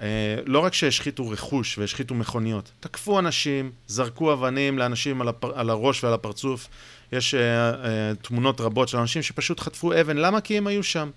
אה, 0.00 0.36
לא 0.46 0.58
רק 0.58 0.74
שהשחיתו 0.74 1.30
רכוש 1.30 1.78
והשחיתו 1.78 2.14
מכוניות, 2.14 2.70
תקפו 2.80 3.18
אנשים, 3.18 3.72
זרקו 3.86 4.32
אבנים 4.32 4.78
לאנשים 4.78 5.20
על, 5.20 5.28
הפר, 5.28 5.58
על 5.58 5.70
הראש 5.70 6.04
ועל 6.04 6.14
הפרצוף. 6.14 6.68
יש 7.12 7.34
אה, 7.34 7.38
אה, 7.38 8.26
תמונות 8.28 8.60
רבות 8.60 8.88
של 8.88 8.98
אנשים 8.98 9.22
שפשוט 9.22 9.60
חטפו 9.60 10.00
אבן, 10.00 10.16
למה? 10.16 10.40
כי 10.40 10.58
הם 10.58 10.66
היו 10.66 10.82
שם. 10.82 11.10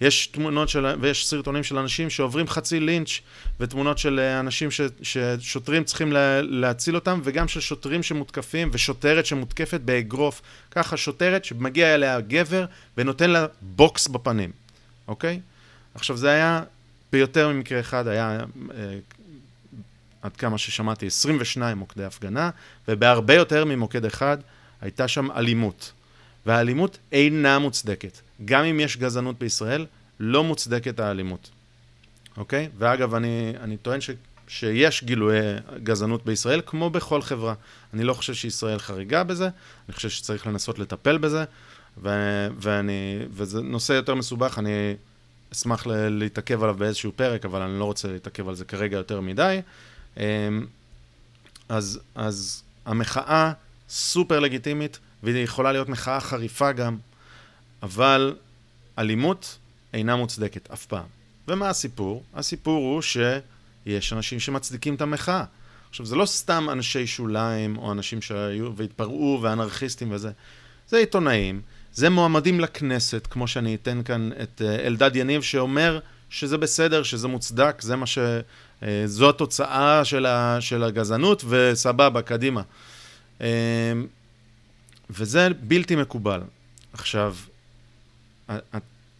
יש 0.00 0.26
תמונות 0.26 0.68
של, 0.68 0.86
ויש 1.00 1.26
סרטונים 1.26 1.64
של 1.64 1.78
אנשים 1.78 2.10
שעוברים 2.10 2.48
חצי 2.48 2.80
לינץ', 2.80 3.20
ותמונות 3.60 3.98
של 3.98 4.20
אה, 4.20 4.40
אנשים 4.40 4.70
ש, 4.70 4.80
ששוטרים 5.02 5.84
צריכים 5.84 6.12
לה, 6.12 6.42
להציל 6.42 6.94
אותם, 6.94 7.20
וגם 7.24 7.48
של 7.48 7.60
שוטרים 7.60 8.02
שמותקפים, 8.02 8.68
ושוטרת 8.72 9.26
שמותקפת 9.26 9.80
באגרוף. 9.80 10.42
ככה 10.70 10.96
שוטרת 10.96 11.44
שמגיע 11.44 11.94
אליה 11.94 12.20
גבר 12.20 12.64
ונותן 12.96 13.30
לה 13.30 13.46
בוקס 13.60 14.08
בפנים, 14.08 14.50
אוקיי? 15.08 15.40
עכשיו 15.94 16.16
זה 16.16 16.30
היה 16.30 16.62
ביותר 17.12 17.48
ממקרה 17.48 17.80
אחד 17.80 18.06
היה, 18.06 18.40
אה, 18.74 18.98
עד 20.22 20.36
כמה 20.36 20.58
ששמעתי, 20.58 21.06
22 21.06 21.78
מוקדי 21.78 22.04
הפגנה, 22.04 22.50
ובהרבה 22.88 23.34
יותר 23.34 23.64
ממוקד 23.64 24.04
אחד 24.04 24.38
הייתה 24.80 25.08
שם 25.08 25.30
אלימות. 25.30 25.92
והאלימות 26.46 26.98
אינה 27.12 27.58
מוצדקת. 27.58 28.18
גם 28.44 28.64
אם 28.64 28.80
יש 28.80 28.96
גזענות 28.96 29.38
בישראל, 29.38 29.86
לא 30.20 30.44
מוצדקת 30.44 31.00
האלימות. 31.00 31.50
אוקיי? 32.36 32.68
ואגב, 32.78 33.14
אני, 33.14 33.52
אני 33.60 33.76
טוען 33.76 34.00
ש, 34.00 34.10
שיש 34.48 35.04
גילויי 35.04 35.42
גזענות 35.82 36.24
בישראל, 36.24 36.60
כמו 36.66 36.90
בכל 36.90 37.22
חברה. 37.22 37.54
אני 37.94 38.04
לא 38.04 38.14
חושב 38.14 38.34
שישראל 38.34 38.78
חריגה 38.78 39.24
בזה, 39.24 39.48
אני 39.88 39.94
חושב 39.94 40.08
שצריך 40.08 40.46
לנסות 40.46 40.78
לטפל 40.78 41.18
בזה, 41.18 41.44
ו, 42.02 42.08
ואני, 42.58 43.18
וזה 43.30 43.60
נושא 43.60 43.92
יותר 43.92 44.14
מסובך, 44.14 44.58
אני 44.58 44.94
אשמח 45.52 45.86
להתעכב 45.86 46.62
עליו 46.62 46.74
באיזשהו 46.74 47.12
פרק, 47.16 47.44
אבל 47.44 47.62
אני 47.62 47.78
לא 47.78 47.84
רוצה 47.84 48.08
להתעכב 48.08 48.48
על 48.48 48.54
זה 48.54 48.64
כרגע 48.64 48.96
יותר 48.96 49.20
מדי. 49.20 49.60
אמ, 50.16 50.22
אז, 51.68 52.00
אז 52.14 52.62
המחאה 52.86 53.52
סופר 53.88 54.40
לגיטימית, 54.40 54.98
והיא 55.22 55.44
יכולה 55.44 55.72
להיות 55.72 55.88
מחאה 55.88 56.20
חריפה 56.20 56.72
גם, 56.72 56.96
אבל 57.82 58.36
אלימות 58.98 59.58
אינה 59.94 60.16
מוצדקת 60.16 60.70
אף 60.70 60.86
פעם. 60.86 61.06
ומה 61.48 61.68
הסיפור? 61.68 62.22
הסיפור 62.34 62.94
הוא 62.94 63.02
שיש 63.02 64.12
אנשים 64.12 64.40
שמצדיקים 64.40 64.94
את 64.94 65.00
המחאה. 65.00 65.44
עכשיו, 65.90 66.06
זה 66.06 66.16
לא 66.16 66.26
סתם 66.26 66.68
אנשי 66.72 67.06
שוליים, 67.06 67.78
או 67.78 67.92
אנשים 67.92 68.22
שהיו 68.22 68.76
והתפרעו, 68.76 69.38
ואנרכיסטים 69.42 70.12
וזה. 70.12 70.30
זה 70.88 70.96
עיתונאים 70.96 71.62
זה 71.98 72.10
מועמדים 72.10 72.60
לכנסת, 72.60 73.28
כמו 73.30 73.48
שאני 73.48 73.74
אתן 73.74 74.02
כאן 74.02 74.30
את 74.42 74.62
אה, 74.64 74.86
אלדד 74.86 75.16
יניב, 75.16 75.42
שאומר 75.42 75.98
שזה 76.30 76.58
בסדר, 76.58 77.02
שזה 77.02 77.28
מוצדק, 77.28 77.82
זה 77.82 77.96
מה 77.96 78.06
ש... 78.06 78.18
אה, 78.82 79.02
זו 79.06 79.28
התוצאה 79.28 80.04
של, 80.04 80.26
ה... 80.26 80.56
של 80.60 80.84
הגזענות, 80.84 81.44
וסבבה, 81.48 82.22
קדימה. 82.22 82.62
אה, 83.40 83.92
וזה 85.10 85.48
בלתי 85.60 85.96
מקובל. 85.96 86.40
עכשיו, 86.92 87.34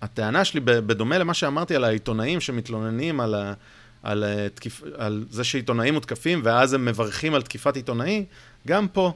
הטענה 0.02 0.44
שלי, 0.44 0.60
בדומה 0.60 1.18
למה 1.18 1.34
שאמרתי 1.34 1.76
על 1.76 1.84
העיתונאים 1.84 2.40
שמתלוננים 2.40 3.20
על, 3.20 3.34
ה, 3.34 3.54
על, 4.02 4.24
תקיפ, 4.54 4.82
על 4.96 5.24
זה 5.30 5.44
שעיתונאים 5.44 5.94
מותקפים 5.94 6.40
ואז 6.44 6.72
הם 6.72 6.84
מברכים 6.84 7.34
על 7.34 7.42
תקיפת 7.42 7.76
עיתונאי, 7.76 8.24
גם 8.66 8.88
פה 8.88 9.12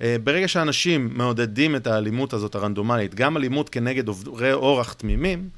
אה, 0.00 0.16
ברגע 0.24 0.48
שאנשים 0.48 1.10
מעודדים 1.14 1.76
את 1.76 1.86
האלימות 1.86 2.32
הזאת 2.32 2.54
הרנדומלית, 2.54 3.14
גם 3.14 3.36
אלימות 3.36 3.68
כנגד 3.68 4.08
עוברי 4.08 4.52
אורח 4.52 4.92
תמימים, 4.92 5.48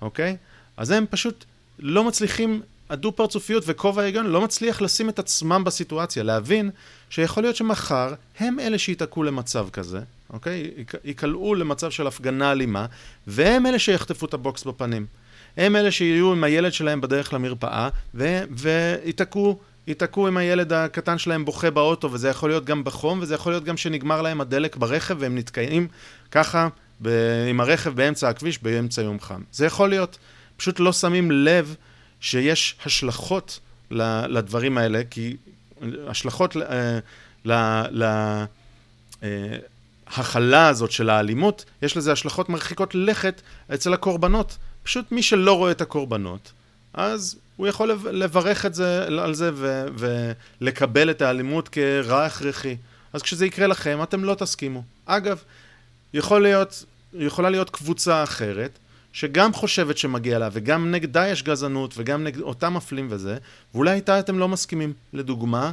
אוקיי? 0.00 0.36
אז 0.76 0.90
הם 0.90 1.04
פשוט 1.10 1.44
לא 1.78 2.04
מצליחים, 2.04 2.62
הדו-פרצופיות 2.92 3.64
וכובע 3.66 4.02
ההיגיון 4.02 4.26
לא 4.26 4.40
מצליח 4.40 4.82
לשים 4.82 5.08
את 5.08 5.18
עצמם 5.18 5.64
בסיטואציה, 5.64 6.22
להבין 6.22 6.70
שיכול 7.10 7.42
להיות 7.42 7.56
שמחר 7.56 8.14
הם 8.38 8.60
אלה 8.60 8.78
שייתקעו 8.78 9.22
למצב 9.22 9.68
כזה, 9.72 10.00
אוקיי? 10.30 10.70
ייקלעו 11.04 11.54
למצב 11.54 11.90
של 11.90 12.06
הפגנה 12.06 12.52
אלימה, 12.52 12.86
והם 13.26 13.66
אלה 13.66 13.78
שיחטפו 13.78 14.26
את 14.26 14.34
הבוקס 14.34 14.64
בפנים. 14.64 15.06
הם 15.56 15.76
אלה 15.76 15.90
שיהיו 15.90 16.32
עם 16.32 16.44
הילד 16.44 16.72
שלהם 16.72 17.00
בדרך 17.00 17.34
למרפאה, 17.34 17.88
וייתקעו 18.50 19.58
ייתקעו 19.86 20.26
עם 20.26 20.36
הילד 20.36 20.72
הקטן 20.72 21.18
שלהם 21.18 21.44
בוכה 21.44 21.70
באוטו, 21.70 22.12
וזה 22.12 22.28
יכול 22.28 22.50
להיות 22.50 22.64
גם 22.64 22.84
בחום, 22.84 23.18
וזה 23.22 23.34
יכול 23.34 23.52
להיות 23.52 23.64
גם 23.64 23.76
שנגמר 23.76 24.22
להם 24.22 24.40
הדלק 24.40 24.76
ברכב, 24.76 25.16
והם 25.18 25.38
נתקעים 25.38 25.88
ככה 26.30 26.68
ב- 27.02 27.46
עם 27.50 27.60
הרכב 27.60 27.90
באמצע 27.90 28.28
הכביש 28.28 28.62
באמצע 28.62 29.02
יום 29.02 29.20
חם. 29.20 29.42
זה 29.52 29.66
יכול 29.66 29.88
להיות. 29.88 30.18
פשוט 30.56 30.80
לא 30.80 30.92
שמים 30.92 31.30
לב 31.30 31.74
שיש 32.22 32.76
השלכות 32.84 33.60
לדברים 33.90 34.78
האלה, 34.78 35.02
כי 35.10 35.36
השלכות 36.06 36.56
להכלה 37.44 37.82
אה, 40.62 40.68
הזאת 40.68 40.90
של 40.90 41.10
האלימות, 41.10 41.64
יש 41.82 41.96
לזה 41.96 42.12
השלכות 42.12 42.48
מרחיקות 42.48 42.94
לכת 42.94 43.42
אצל 43.74 43.94
הקורבנות. 43.94 44.58
פשוט 44.82 45.12
מי 45.12 45.22
שלא 45.22 45.56
רואה 45.56 45.70
את 45.70 45.80
הקורבנות, 45.80 46.52
אז 46.94 47.36
הוא 47.56 47.66
יכול 47.66 47.90
לברך 48.10 48.66
את 48.66 48.74
זה, 48.74 49.04
על 49.04 49.34
זה 49.34 49.50
ו, 49.54 49.86
ולקבל 49.96 51.10
את 51.10 51.22
האלימות 51.22 51.68
כרע 51.68 52.24
הכרחי. 52.24 52.76
אז 53.12 53.22
כשזה 53.22 53.46
יקרה 53.46 53.66
לכם, 53.66 54.02
אתם 54.02 54.24
לא 54.24 54.34
תסכימו. 54.34 54.82
אגב, 55.06 55.42
יכול 56.14 56.42
להיות, 56.42 56.84
יכולה 57.14 57.50
להיות 57.50 57.70
קבוצה 57.70 58.22
אחרת, 58.22 58.78
שגם 59.12 59.52
חושבת 59.52 59.98
שמגיע 59.98 60.38
לה, 60.38 60.48
וגם 60.52 60.90
נגדה 60.90 61.28
יש 61.28 61.42
גזענות, 61.42 61.94
וגם 61.96 62.24
נגד 62.24 62.40
אותם 62.40 62.74
מפלים 62.74 63.06
וזה, 63.10 63.36
ואולי 63.74 63.92
איתה 63.92 64.18
אתם 64.18 64.38
לא 64.38 64.48
מסכימים. 64.48 64.92
לדוגמה, 65.12 65.72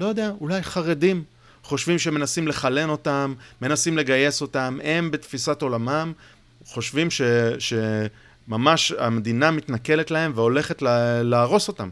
לא 0.00 0.06
יודע, 0.06 0.32
אולי 0.40 0.62
חרדים 0.62 1.24
חושבים 1.62 1.98
שמנסים 1.98 2.48
לחלן 2.48 2.90
אותם, 2.90 3.34
מנסים 3.62 3.98
לגייס 3.98 4.42
אותם, 4.42 4.78
הם 4.84 5.10
בתפיסת 5.10 5.62
עולמם 5.62 6.12
חושבים 6.64 7.10
ש... 7.10 7.22
ש 7.58 7.72
ממש 8.48 8.92
המדינה 8.98 9.50
מתנכלת 9.50 10.10
להם 10.10 10.32
והולכת 10.34 10.82
להרוס 11.22 11.68
אותם. 11.68 11.88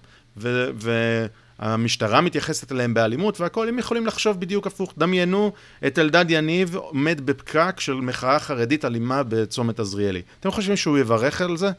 המשטרה 1.59 2.21
מתייחסת 2.21 2.73
אליהם 2.73 2.95
באלימות 2.95 3.41
והכל, 3.41 3.69
הם 3.69 3.79
יכולים 3.79 4.07
לחשוב 4.07 4.41
בדיוק 4.41 4.67
הפוך. 4.67 4.95
דמיינו 4.99 5.53
את 5.87 5.99
אלדד 5.99 6.25
יניב 6.29 6.77
עומד 6.77 7.21
בפקק 7.25 7.81
של 7.81 7.95
מחאה 7.95 8.39
חרדית 8.39 8.85
אלימה 8.85 9.23
בצומת 9.23 9.81
עזריאלי. 9.81 10.23
אתם 10.41 10.51
חושבים 10.51 10.77
שהוא 10.77 10.99
יברך 10.99 11.41
על 11.41 11.57
זה? 11.57 11.71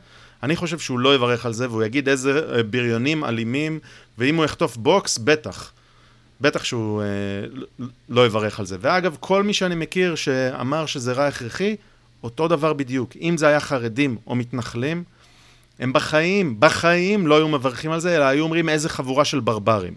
אני 0.43 0.55
חושב 0.55 0.79
שהוא 0.79 0.99
לא 0.99 1.15
יברך 1.15 1.45
על 1.45 1.53
זה, 1.53 1.69
והוא 1.69 1.83
יגיד 1.83 2.09
איזה 2.09 2.41
אה, 2.55 2.63
בריונים 2.63 3.23
אלימים, 3.23 3.79
ואם 4.17 4.35
הוא 4.35 4.45
יחטוף 4.45 4.77
בוקס, 4.77 5.17
בטח. 5.17 5.71
בטח 6.41 6.63
שהוא 6.63 7.01
אה, 7.01 7.05
לא 8.09 8.25
יברך 8.25 8.59
על 8.59 8.65
זה. 8.65 8.77
ואגב, 8.81 9.17
כל 9.19 9.43
מי 9.43 9.53
שאני 9.53 9.75
מכיר 9.75 10.15
שאמר 10.15 10.85
שזה 10.85 11.13
רע 11.13 11.27
הכרחי, 11.27 11.75
אותו 12.23 12.47
דבר 12.47 12.73
בדיוק. 12.73 13.11
אם 13.21 13.37
זה 13.37 13.47
היה 13.47 13.59
חרדים 13.59 14.17
או 14.27 14.35
מתנחלים, 14.35 15.03
הם 15.79 15.93
בחיים, 15.93 16.59
בחיים 16.59 17.27
לא 17.27 17.37
היו 17.37 17.47
מברכים 17.47 17.91
על 17.91 17.99
זה, 17.99 18.15
אלא 18.15 18.23
היו 18.23 18.43
אומרים 18.43 18.69
איזה 18.69 18.89
חבורה 18.89 19.25
של 19.25 19.39
ברברים, 19.39 19.93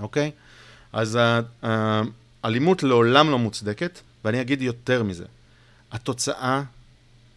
אוקיי? 0.00 0.30
אז 0.92 1.18
האלימות 2.42 2.82
לעולם 2.82 3.30
לא 3.30 3.38
מוצדקת, 3.38 4.00
ואני 4.24 4.40
אגיד 4.40 4.62
יותר 4.62 5.02
מזה. 5.02 5.24
התוצאה 5.92 6.62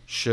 ש... 0.07 0.27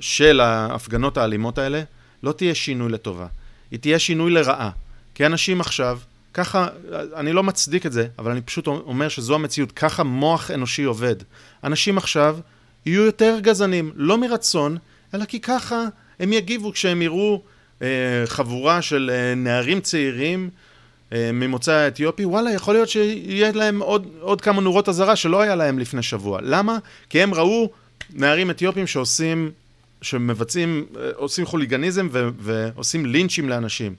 של 0.00 0.40
ההפגנות 0.40 1.16
האלימות 1.16 1.58
האלה 1.58 1.82
לא 2.22 2.32
תהיה 2.32 2.54
שינוי 2.54 2.92
לטובה, 2.92 3.26
היא 3.70 3.78
תהיה 3.78 3.98
שינוי 3.98 4.30
לרעה. 4.30 4.70
כי 5.14 5.26
אנשים 5.26 5.60
עכשיו, 5.60 5.98
ככה, 6.34 6.68
אני 7.16 7.32
לא 7.32 7.42
מצדיק 7.42 7.86
את 7.86 7.92
זה, 7.92 8.06
אבל 8.18 8.30
אני 8.30 8.40
פשוט 8.40 8.66
אומר 8.66 9.08
שזו 9.08 9.34
המציאות, 9.34 9.72
ככה 9.72 10.02
מוח 10.02 10.50
אנושי 10.50 10.84
עובד. 10.84 11.16
אנשים 11.64 11.98
עכשיו 11.98 12.38
יהיו 12.86 13.04
יותר 13.04 13.38
גזענים, 13.40 13.92
לא 13.94 14.18
מרצון, 14.18 14.76
אלא 15.14 15.24
כי 15.24 15.40
ככה 15.40 15.84
הם 16.20 16.32
יגיבו 16.32 16.72
כשהם 16.72 17.02
יראו 17.02 17.42
אה, 17.82 17.88
חבורה 18.26 18.82
של 18.82 19.10
אה, 19.14 19.34
נערים 19.34 19.80
צעירים 19.80 20.50
אה, 21.12 21.30
ממוצא 21.32 21.72
האתיופי, 21.72 22.24
וואלה, 22.24 22.52
יכול 22.52 22.74
להיות 22.74 22.88
שיהיה 22.88 23.52
להם 23.52 23.82
עוד, 23.82 24.06
עוד 24.20 24.40
כמה 24.40 24.60
נורות 24.60 24.88
אזהרה 24.88 25.16
שלא 25.16 25.40
היה 25.40 25.54
להם 25.54 25.78
לפני 25.78 26.02
שבוע. 26.02 26.38
למה? 26.42 26.78
כי 27.10 27.22
הם 27.22 27.34
ראו 27.34 27.70
נערים 28.10 28.50
אתיופים 28.50 28.86
שעושים, 28.86 29.50
שמבצעים, 30.02 30.86
אה, 30.96 31.10
עושים 31.14 31.46
חוליגניזם 31.46 32.08
ו, 32.12 32.28
ועושים 32.38 33.06
לינצ'ים 33.06 33.48
לאנשים. 33.48 33.94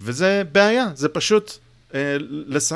וזה 0.00 0.42
בעיה, 0.52 0.86
זה 0.94 1.08
פשוט 1.08 1.52
אה, 1.94 2.16
לס... 2.20 2.72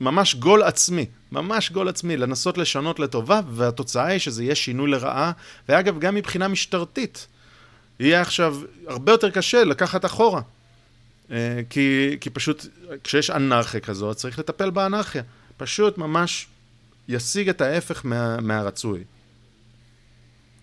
ממש 0.00 0.34
גול 0.34 0.62
עצמי, 0.62 1.06
ממש 1.32 1.70
גול 1.70 1.88
עצמי, 1.88 2.16
לנסות 2.16 2.58
לשנות 2.58 2.98
לטובה, 2.98 3.40
והתוצאה 3.50 4.06
היא 4.06 4.18
שזה 4.18 4.44
יהיה 4.44 4.54
שינוי 4.54 4.90
לרעה, 4.90 5.32
ואגב, 5.68 5.98
גם 5.98 6.14
מבחינה 6.14 6.48
משטרתית. 6.48 7.26
יהיה 8.00 8.20
עכשיו 8.20 8.56
הרבה 8.86 9.12
יותר 9.12 9.30
קשה 9.30 9.64
לקחת 9.64 10.04
אחורה. 10.04 10.40
אה, 11.30 11.60
כי, 11.70 12.16
כי 12.20 12.30
פשוט 12.30 12.66
כשיש 13.04 13.30
אנרכיה 13.30 13.80
כזאת, 13.80 14.16
צריך 14.16 14.38
לטפל 14.38 14.70
באנרכיה. 14.70 15.22
פשוט 15.56 15.98
ממש 15.98 16.46
ישיג 17.08 17.48
את 17.48 17.60
ההפך 17.60 18.00
מה, 18.04 18.40
מהרצוי. 18.40 19.04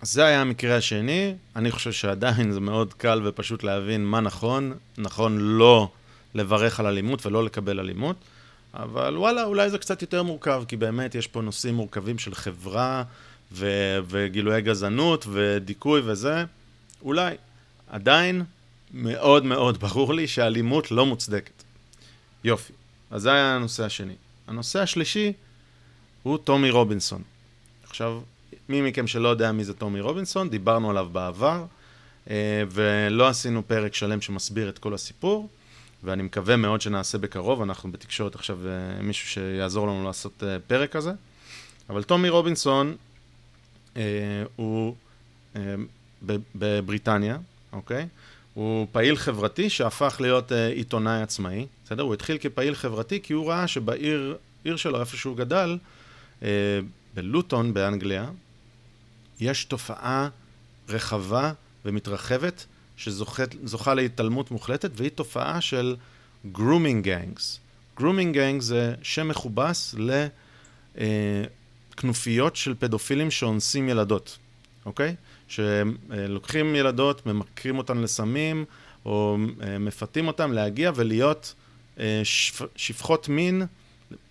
אז 0.01 0.11
זה 0.11 0.25
היה 0.25 0.41
המקרה 0.41 0.77
השני. 0.77 1.35
אני 1.55 1.71
חושב 1.71 1.91
שעדיין 1.91 2.51
זה 2.51 2.59
מאוד 2.59 2.93
קל 2.93 3.21
ופשוט 3.25 3.63
להבין 3.63 4.05
מה 4.05 4.19
נכון. 4.19 4.73
נכון 4.97 5.37
לא 5.39 5.89
לברך 6.35 6.79
על 6.79 6.85
אלימות 6.85 7.25
ולא 7.25 7.43
לקבל 7.43 7.79
אלימות, 7.79 8.15
אבל 8.73 9.17
וואלה, 9.17 9.43
אולי 9.43 9.69
זה 9.69 9.77
קצת 9.77 10.01
יותר 10.01 10.23
מורכב, 10.23 10.63
כי 10.67 10.77
באמת 10.77 11.15
יש 11.15 11.27
פה 11.27 11.41
נושאים 11.41 11.75
מורכבים 11.75 12.19
של 12.19 12.35
חברה 12.35 13.03
ו- 13.51 13.99
וגילויי 14.07 14.61
גזענות 14.61 15.25
ודיכוי 15.31 16.01
וזה. 16.05 16.45
אולי. 17.03 17.35
עדיין 17.87 18.43
מאוד 18.93 19.45
מאוד 19.45 19.77
ברור 19.77 20.13
לי 20.13 20.27
שאלימות 20.27 20.91
לא 20.91 21.05
מוצדקת. 21.05 21.63
יופי. 22.43 22.73
אז 23.11 23.21
זה 23.21 23.31
היה 23.31 23.55
הנושא 23.55 23.83
השני. 23.83 24.15
הנושא 24.47 24.79
השלישי 24.79 25.33
הוא 26.23 26.37
טומי 26.37 26.69
רובינסון. 26.69 27.21
עכשיו, 27.83 28.21
מי 28.69 28.81
מכם 28.81 29.07
שלא 29.07 29.29
יודע 29.29 29.51
מי 29.51 29.63
זה 29.63 29.73
טומי 29.73 29.99
רובינסון, 29.99 30.49
דיברנו 30.49 30.89
עליו 30.89 31.09
בעבר, 31.11 31.65
אה, 32.29 32.63
ולא 32.71 33.27
עשינו 33.27 33.67
פרק 33.67 33.95
שלם 33.95 34.21
שמסביר 34.21 34.69
את 34.69 34.79
כל 34.79 34.93
הסיפור, 34.93 35.49
ואני 36.03 36.23
מקווה 36.23 36.55
מאוד 36.55 36.81
שנעשה 36.81 37.17
בקרוב, 37.17 37.61
אנחנו 37.61 37.91
בתקשורת 37.91 38.35
עכשיו 38.35 38.59
אה, 38.67 39.01
מישהו 39.01 39.29
שיעזור 39.29 39.87
לנו 39.87 40.03
לעשות 40.03 40.43
אה, 40.43 40.57
פרק 40.67 40.91
כזה. 40.91 41.11
אבל 41.89 42.03
טומי 42.03 42.29
רובינסון 42.29 42.95
הוא 44.55 44.95
בבריטניה, 46.55 47.37
אוקיי? 47.73 48.07
הוא 48.53 48.87
פעיל 48.91 49.15
חברתי 49.15 49.69
שהפך 49.69 50.17
להיות 50.19 50.51
uh, 50.51 50.55
עיתונאי 50.55 51.21
עצמאי, 51.21 51.65
בסדר? 51.85 52.03
הוא 52.03 52.13
התחיל 52.13 52.37
כפעיל 52.37 52.75
חברתי 52.75 53.19
כי 53.23 53.33
הוא 53.33 53.49
ראה 53.49 53.67
שבעיר 53.67 54.37
עיר 54.63 54.75
שלו, 54.75 54.99
איפה 54.99 55.17
שהוא 55.17 55.37
גדל, 55.37 55.77
uh, 56.39 56.43
בלוטון 57.13 57.73
באנגליה, 57.73 58.29
יש 59.39 59.65
תופעה 59.65 60.29
רחבה 60.89 61.53
ומתרחבת 61.85 62.65
שזוכה 62.97 63.93
להתעלמות 63.93 64.51
מוחלטת, 64.51 64.91
והיא 64.95 65.09
תופעה 65.09 65.61
של 65.61 65.95
grooming 66.51 67.03
gangs. 67.03 67.59
Grooming 67.97 68.35
gangs 68.35 68.65
זה 68.65 68.93
שם 69.01 69.27
מכובס 69.27 69.95
לכנופיות 71.95 72.55
של 72.55 72.73
פדופילים 72.79 73.31
שאונסים 73.31 73.89
ילדות, 73.89 74.37
אוקיי? 74.85 75.15
שלוקחים 75.55 76.75
ילדות, 76.75 77.25
ממכרים 77.25 77.77
אותן 77.77 77.97
לסמים, 77.97 78.65
או 79.05 79.37
אה, 79.61 79.77
מפתים 79.79 80.27
אותן 80.27 80.51
להגיע 80.51 80.91
ולהיות 80.95 81.53
אה, 81.99 82.21
שפחות 82.75 83.29
מין 83.29 83.65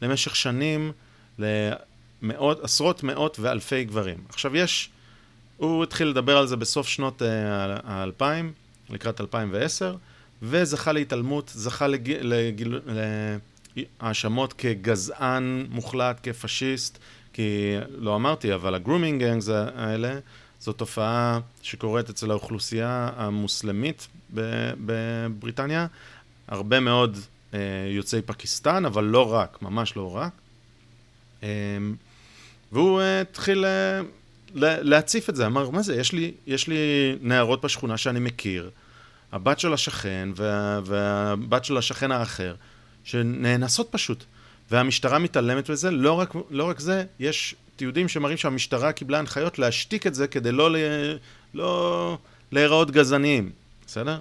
למשך 0.02 0.36
שנים 0.36 0.92
למאות, 1.38 2.64
עשרות, 2.64 3.02
מאות 3.02 3.38
ואלפי 3.40 3.84
גברים. 3.84 4.18
עכשיו 4.28 4.56
יש, 4.56 4.90
הוא 5.56 5.82
התחיל 5.82 6.08
לדבר 6.08 6.36
על 6.36 6.46
זה 6.46 6.56
בסוף 6.56 6.88
שנות 6.88 7.22
אה, 7.22 7.76
האלפיים, 7.84 8.52
לקראת 8.90 9.20
2010, 9.20 9.96
וזכה 10.42 10.92
להתעלמות, 10.92 11.52
זכה 11.54 11.86
להאשמות 14.00 14.52
כגזען 14.52 15.66
מוחלט, 15.70 16.20
כפשיסט, 16.22 16.98
כי 17.32 17.74
לא 17.98 18.16
אמרתי, 18.16 18.54
אבל 18.54 18.74
הגרומינג 18.74 19.20
גנגס 19.20 19.48
האלה 19.48 20.18
זו 20.62 20.72
תופעה 20.72 21.40
שקורית 21.62 22.10
אצל 22.10 22.30
האוכלוסייה 22.30 23.10
המוסלמית 23.16 24.08
בבריטניה, 24.30 25.86
הרבה 26.48 26.80
מאוד 26.80 27.18
אה, 27.54 27.58
יוצאי 27.90 28.22
פקיסטן, 28.22 28.84
אבל 28.84 29.04
לא 29.04 29.32
רק, 29.32 29.62
ממש 29.62 29.96
לא 29.96 30.16
רק. 30.16 30.32
אה, 31.42 31.48
והוא 32.72 33.00
אה, 33.00 33.20
התחיל 33.20 33.64
אה, 33.64 34.00
להציף 34.82 35.30
את 35.30 35.36
זה, 35.36 35.46
אמר, 35.46 35.70
מה 35.70 35.82
זה, 35.82 35.96
יש 35.96 36.12
לי, 36.12 36.32
יש 36.46 36.68
לי 36.68 36.76
נערות 37.20 37.64
בשכונה 37.64 37.96
שאני 37.96 38.20
מכיר, 38.20 38.70
הבת 39.32 39.60
של 39.60 39.72
השכן 39.72 40.28
וה, 40.36 40.80
והבת 40.84 41.64
של 41.64 41.76
השכן 41.76 42.12
האחר, 42.12 42.54
שנאנסות 43.04 43.88
פשוט. 43.90 44.24
והמשטרה 44.70 45.18
מתעלמת 45.18 45.70
מזה, 45.70 45.90
לא 45.90 46.12
רק, 46.12 46.34
לא 46.50 46.64
רק 46.64 46.80
זה, 46.80 47.04
יש 47.18 47.54
תיעודים 47.82 48.08
שמראים 48.08 48.36
שהמשטרה 48.36 48.92
קיבלה 48.92 49.18
הנחיות 49.18 49.58
להשתיק 49.58 50.06
את 50.06 50.14
זה 50.14 50.26
כדי 50.26 50.52
לא, 50.52 50.70
לא 51.54 52.18
להיראות 52.52 52.90
גזעניים, 52.90 53.50
בסדר? 53.86 54.20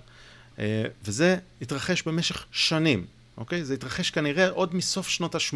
אה, 0.59 0.83
וזה 1.05 1.37
התרחש 1.61 2.03
במשך 2.03 2.45
שנים, 2.51 3.05
אוקיי? 3.37 3.65
זה 3.65 3.73
התרחש 3.73 4.09
כנראה 4.09 4.49
עוד 4.49 4.75
מסוף 4.75 5.09
שנות 5.09 5.35
ה-80. 5.35 5.55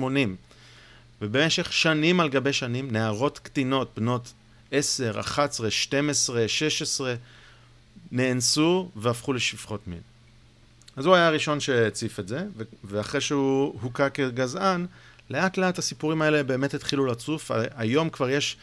ובמשך 1.21 1.73
שנים 1.73 2.19
על 2.19 2.29
גבי 2.29 2.53
שנים, 2.53 2.91
נערות 2.91 3.39
קטינות, 3.39 3.91
בנות 3.95 4.33
10, 4.71 5.19
11, 5.19 5.71
12, 5.71 6.47
16, 6.47 7.15
נאנסו 8.11 8.89
והפכו 8.95 9.33
לשפחות 9.33 9.87
מין. 9.87 10.01
אז 10.95 11.05
הוא 11.05 11.15
היה 11.15 11.27
הראשון 11.27 11.59
שהציף 11.59 12.19
את 12.19 12.27
זה, 12.27 12.45
ואחרי 12.83 13.21
שהוא 13.21 13.79
הוכה 13.81 14.09
כגזען, 14.09 14.85
לאט 15.29 15.57
לאט 15.57 15.77
הסיפורים 15.77 16.21
האלה 16.21 16.43
באמת 16.43 16.73
התחילו 16.73 17.05
לצוף. 17.05 17.51
היום 17.75 18.09
כבר 18.09 18.29
יש 18.29 18.57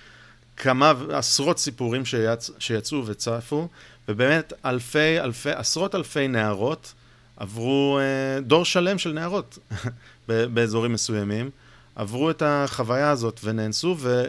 כמה, 0.57 0.93
עשרות 1.13 1.59
סיפורים 1.59 2.05
שיצ... 2.05 2.51
שיצאו 2.59 3.07
וצפו, 3.07 3.69
ובאמת 4.09 4.53
אלפי, 4.65 5.21
אלפי, 5.21 5.51
עשרות 5.51 5.95
אלפי 5.95 6.29
נערות 6.29 6.93
עברו, 7.37 7.99
אה, 7.99 8.41
דור 8.41 8.65
שלם 8.65 8.99
של 8.99 9.13
נערות 9.13 9.59
באזורים 10.29 10.93
מסוימים, 10.93 11.51
עברו 11.97 12.31
את 12.31 12.43
החוויה 12.47 13.11
הזאת 13.11 13.41
ונאנסו, 13.45 13.97
ו... 13.99 14.25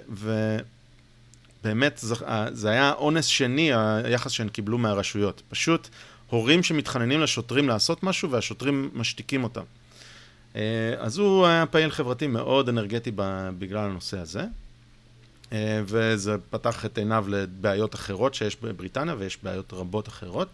ובאמת 1.63 1.97
זה, 2.01 2.15
זה 2.51 2.69
היה 2.69 2.93
אונס 2.93 3.25
שני, 3.25 3.71
היחס 4.03 4.31
שהן 4.31 4.49
קיבלו 4.49 4.77
מהרשויות. 4.77 5.41
פשוט 5.49 5.87
הורים 6.29 6.63
שמתחננים 6.63 7.21
לשוטרים 7.21 7.67
לעשות 7.69 8.03
משהו 8.03 8.31
והשוטרים 8.31 8.89
משתיקים 8.93 9.43
אותם. 9.43 9.63
אה, 10.55 10.61
אז 10.97 11.17
הוא 11.17 11.45
היה 11.45 11.65
פעיל 11.65 11.89
חברתי 11.89 12.27
מאוד 12.27 12.69
אנרגטי 12.69 13.11
בגלל 13.57 13.85
הנושא 13.85 14.19
הזה, 14.19 14.43
אה, 15.51 15.81
וזה 15.85 16.35
פתח 16.49 16.85
את 16.85 16.97
עיניו 16.97 17.25
לבעיות 17.27 17.95
אחרות 17.95 18.33
שיש 18.33 18.57
בבריטניה, 18.61 19.15
ויש 19.17 19.37
בעיות 19.43 19.73
רבות 19.73 20.07
אחרות. 20.07 20.47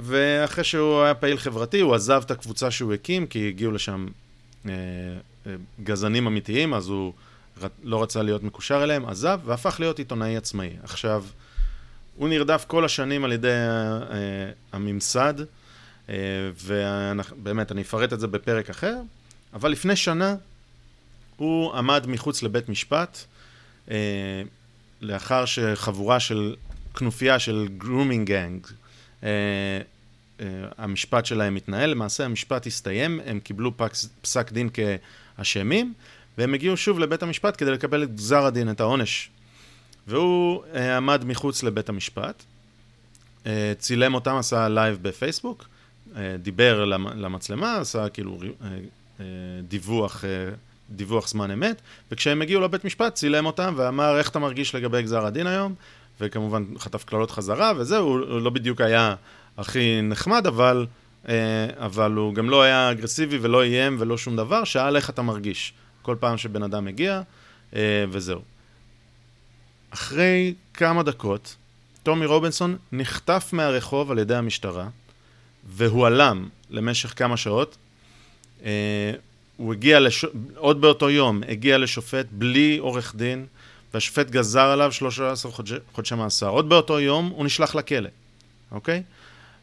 ואחרי 0.00 0.64
שהוא 0.64 1.02
היה 1.02 1.14
פעיל 1.14 1.36
חברתי, 1.36 1.80
הוא 1.80 1.94
עזב 1.94 2.22
את 2.26 2.30
הקבוצה 2.30 2.70
שהוא 2.70 2.94
הקים, 2.94 3.26
כי 3.26 3.48
הגיעו 3.48 3.72
לשם 3.72 4.06
גזענים 5.82 6.26
אמיתיים, 6.26 6.74
אז 6.74 6.88
הוא 6.88 7.12
לא 7.82 8.02
רצה 8.02 8.22
להיות 8.22 8.42
מקושר 8.42 8.82
אליהם, 8.82 9.06
עזב 9.06 9.40
והפך 9.44 9.76
להיות 9.80 9.98
עיתונאי 9.98 10.36
עצמאי. 10.36 10.70
עכשיו, 10.82 11.24
הוא 12.16 12.28
נרדף 12.28 12.64
כל 12.66 12.84
השנים 12.84 13.24
על 13.24 13.32
ידי 13.32 13.48
הממסד, 14.72 15.34
ובאמת, 16.64 17.72
אני 17.72 17.82
אפרט 17.82 18.12
את 18.12 18.20
זה 18.20 18.26
בפרק 18.26 18.70
אחר, 18.70 18.96
אבל 19.54 19.70
לפני 19.70 19.96
שנה 19.96 20.34
הוא 21.36 21.74
עמד 21.74 22.06
מחוץ 22.06 22.42
לבית 22.42 22.68
משפט, 22.68 23.18
לאחר 25.00 25.44
שחבורה 25.44 26.20
של 26.20 26.56
כנופיה 26.94 27.38
של 27.38 27.68
grooming 27.78 28.28
gang, 28.28 28.66
המשפט 30.78 31.26
שלהם 31.26 31.54
מתנהל, 31.54 31.90
למעשה 31.90 32.24
המשפט 32.24 32.66
הסתיים, 32.66 33.20
הם 33.26 33.40
קיבלו 33.40 33.76
פס, 33.76 34.08
פסק 34.22 34.52
דין 34.52 34.68
כאשמים, 35.38 35.94
והם 36.38 36.54
הגיעו 36.54 36.76
שוב 36.76 36.98
לבית 36.98 37.22
המשפט 37.22 37.54
כדי 37.58 37.70
לקבל 37.70 38.02
את 38.02 38.14
גזר 38.14 38.44
הדין, 38.44 38.70
את 38.70 38.80
העונש. 38.80 39.30
והוא 40.06 40.64
עמד 40.96 41.24
מחוץ 41.24 41.62
לבית 41.62 41.88
המשפט, 41.88 42.42
צילם 43.78 44.14
אותם, 44.14 44.36
עשה 44.36 44.68
לייב 44.68 44.98
בפייסבוק, 45.02 45.69
דיבר 46.42 46.84
למצלמה, 47.14 47.76
עשה 47.76 48.08
כאילו 48.08 48.38
uh, 48.40 48.64
uh, 49.18 49.22
דיווח, 49.68 50.24
דיווח 50.90 51.28
זמן 51.28 51.50
אמת, 51.50 51.80
וכשהם 52.12 52.42
הגיעו 52.42 52.62
לבית 52.62 52.84
משפט 52.84 53.14
צילם 53.14 53.46
אותם 53.46 53.74
ואמר 53.76 54.18
איך 54.18 54.28
אתה 54.30 54.38
מרגיש 54.38 54.74
לגבי 54.74 55.02
גזר 55.02 55.26
הדין 55.26 55.46
היום, 55.46 55.74
וכמובן 56.20 56.64
חטף 56.78 57.04
קללות 57.04 57.30
חזרה 57.30 57.72
וזהו, 57.76 58.06
הוא 58.06 58.40
לא 58.40 58.50
בדיוק 58.50 58.80
היה 58.80 59.14
הכי 59.58 60.02
נחמד, 60.02 60.46
אבל, 60.46 60.86
אבל 61.76 62.12
הוא 62.12 62.34
גם 62.34 62.50
לא 62.50 62.62
היה 62.62 62.90
אגרסיבי 62.90 63.38
ולא 63.40 63.62
איים 63.62 63.96
ולא 63.98 64.18
שום 64.18 64.36
דבר, 64.36 64.64
שאל 64.64 64.96
איך 64.96 65.10
אתה 65.10 65.22
מרגיש. 65.22 65.72
כל 66.02 66.16
פעם 66.20 66.38
שבן 66.38 66.62
אדם 66.62 66.84
מגיע, 66.84 67.22
אה, 67.76 68.04
וזהו. 68.10 68.40
אחרי 69.90 70.54
כמה 70.74 71.02
דקות, 71.02 71.56
טומי 72.02 72.26
רובינסון 72.26 72.76
נחטף 72.92 73.50
מהרחוב 73.52 74.10
על 74.10 74.18
ידי 74.18 74.34
המשטרה, 74.34 74.88
והועלם 75.68 76.48
למשך 76.70 77.12
כמה 77.16 77.36
שעות. 77.36 77.76
אה, 78.64 79.12
הוא 79.56 79.72
הגיע, 79.74 80.00
לש... 80.00 80.24
עוד 80.56 80.80
באותו 80.80 81.10
יום, 81.10 81.42
הגיע 81.48 81.78
לשופט 81.78 82.26
בלי 82.30 82.78
עורך 82.78 83.14
דין, 83.16 83.46
והשופט 83.94 84.30
גזר 84.30 84.66
עליו 84.66 84.92
13 84.92 85.52
חודשי, 85.52 85.74
חודשי 85.92 86.14
מאסר. 86.14 86.48
עוד 86.48 86.68
באותו 86.68 87.00
יום 87.00 87.26
הוא 87.26 87.44
נשלח 87.44 87.74
לכלא, 87.74 88.08
אוקיי? 88.72 89.02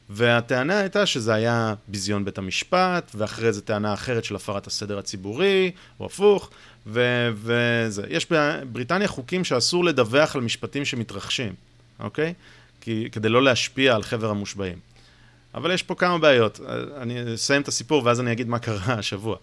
והטענה 0.09 0.79
הייתה 0.79 1.05
שזה 1.05 1.33
היה 1.33 1.73
ביזיון 1.87 2.25
בית 2.25 2.37
המשפט, 2.37 3.11
ואחרי 3.15 3.53
זה 3.53 3.61
טענה 3.61 3.93
אחרת 3.93 4.23
של 4.23 4.35
הפרת 4.35 4.67
הסדר 4.67 4.97
הציבורי, 4.99 5.71
או 5.99 6.05
הפוך, 6.05 6.49
ו- 6.87 7.29
וזה. 7.33 8.03
יש 8.09 8.27
בבריטניה 8.31 9.07
חוקים 9.07 9.43
שאסור 9.43 9.85
לדווח 9.85 10.35
על 10.35 10.41
משפטים 10.41 10.85
שמתרחשים, 10.85 11.53
אוקיי? 11.99 12.33
כי, 12.81 13.07
כדי 13.11 13.29
לא 13.29 13.43
להשפיע 13.43 13.95
על 13.95 14.03
חבר 14.03 14.29
המושבעים. 14.29 14.77
אבל 15.57 15.71
יש 15.71 15.83
פה 15.83 15.95
כמה 15.95 16.17
בעיות. 16.17 16.59
אני 16.97 17.35
אסיים 17.35 17.61
את 17.61 17.67
הסיפור 17.67 18.01
ואז 18.05 18.19
אני 18.19 18.31
אגיד 18.31 18.47
מה 18.47 18.59
קרה 18.59 18.93
השבוע. 18.93 19.37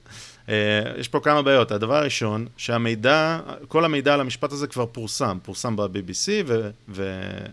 אה, 0.48 0.82
יש 0.98 1.08
פה 1.08 1.20
כמה 1.20 1.42
בעיות. 1.42 1.72
הדבר 1.72 1.96
הראשון, 1.96 2.46
שהמידע, 2.56 3.40
כל 3.68 3.84
המידע 3.84 4.14
על 4.14 4.20
המשפט 4.20 4.52
הזה 4.52 4.66
כבר 4.66 4.86
פורסם. 4.86 5.38
פורסם 5.42 5.76
ב-BBC 5.76 6.28
ו- 6.46 6.70
ו- 6.88 7.46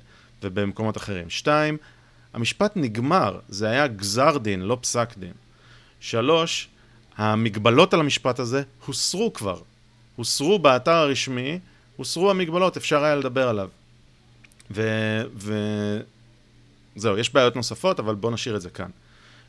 ובמקומות 0.43 0.97
אחרים. 0.97 1.29
שתיים, 1.29 1.77
המשפט 2.33 2.71
נגמר, 2.75 3.39
זה 3.49 3.69
היה 3.69 3.87
גזר 3.87 4.37
דין, 4.37 4.61
לא 4.61 4.77
פסק 4.81 5.17
דין. 5.17 5.33
שלוש, 5.99 6.67
המגבלות 7.17 7.93
על 7.93 7.99
המשפט 7.99 8.39
הזה 8.39 8.63
הוסרו 8.85 9.33
כבר. 9.33 9.59
הוסרו 10.15 10.59
באתר 10.59 10.91
הרשמי, 10.91 11.59
הוסרו 11.95 12.29
המגבלות, 12.29 12.77
אפשר 12.77 13.03
היה 13.03 13.15
לדבר 13.15 13.49
עליו. 13.49 13.69
ו... 14.71 14.81
זהו, 16.95 17.17
יש 17.17 17.33
בעיות 17.33 17.55
נוספות, 17.55 17.99
אבל 17.99 18.15
בואו 18.15 18.33
נשאיר 18.33 18.55
את 18.55 18.61
זה 18.61 18.69
כאן. 18.69 18.89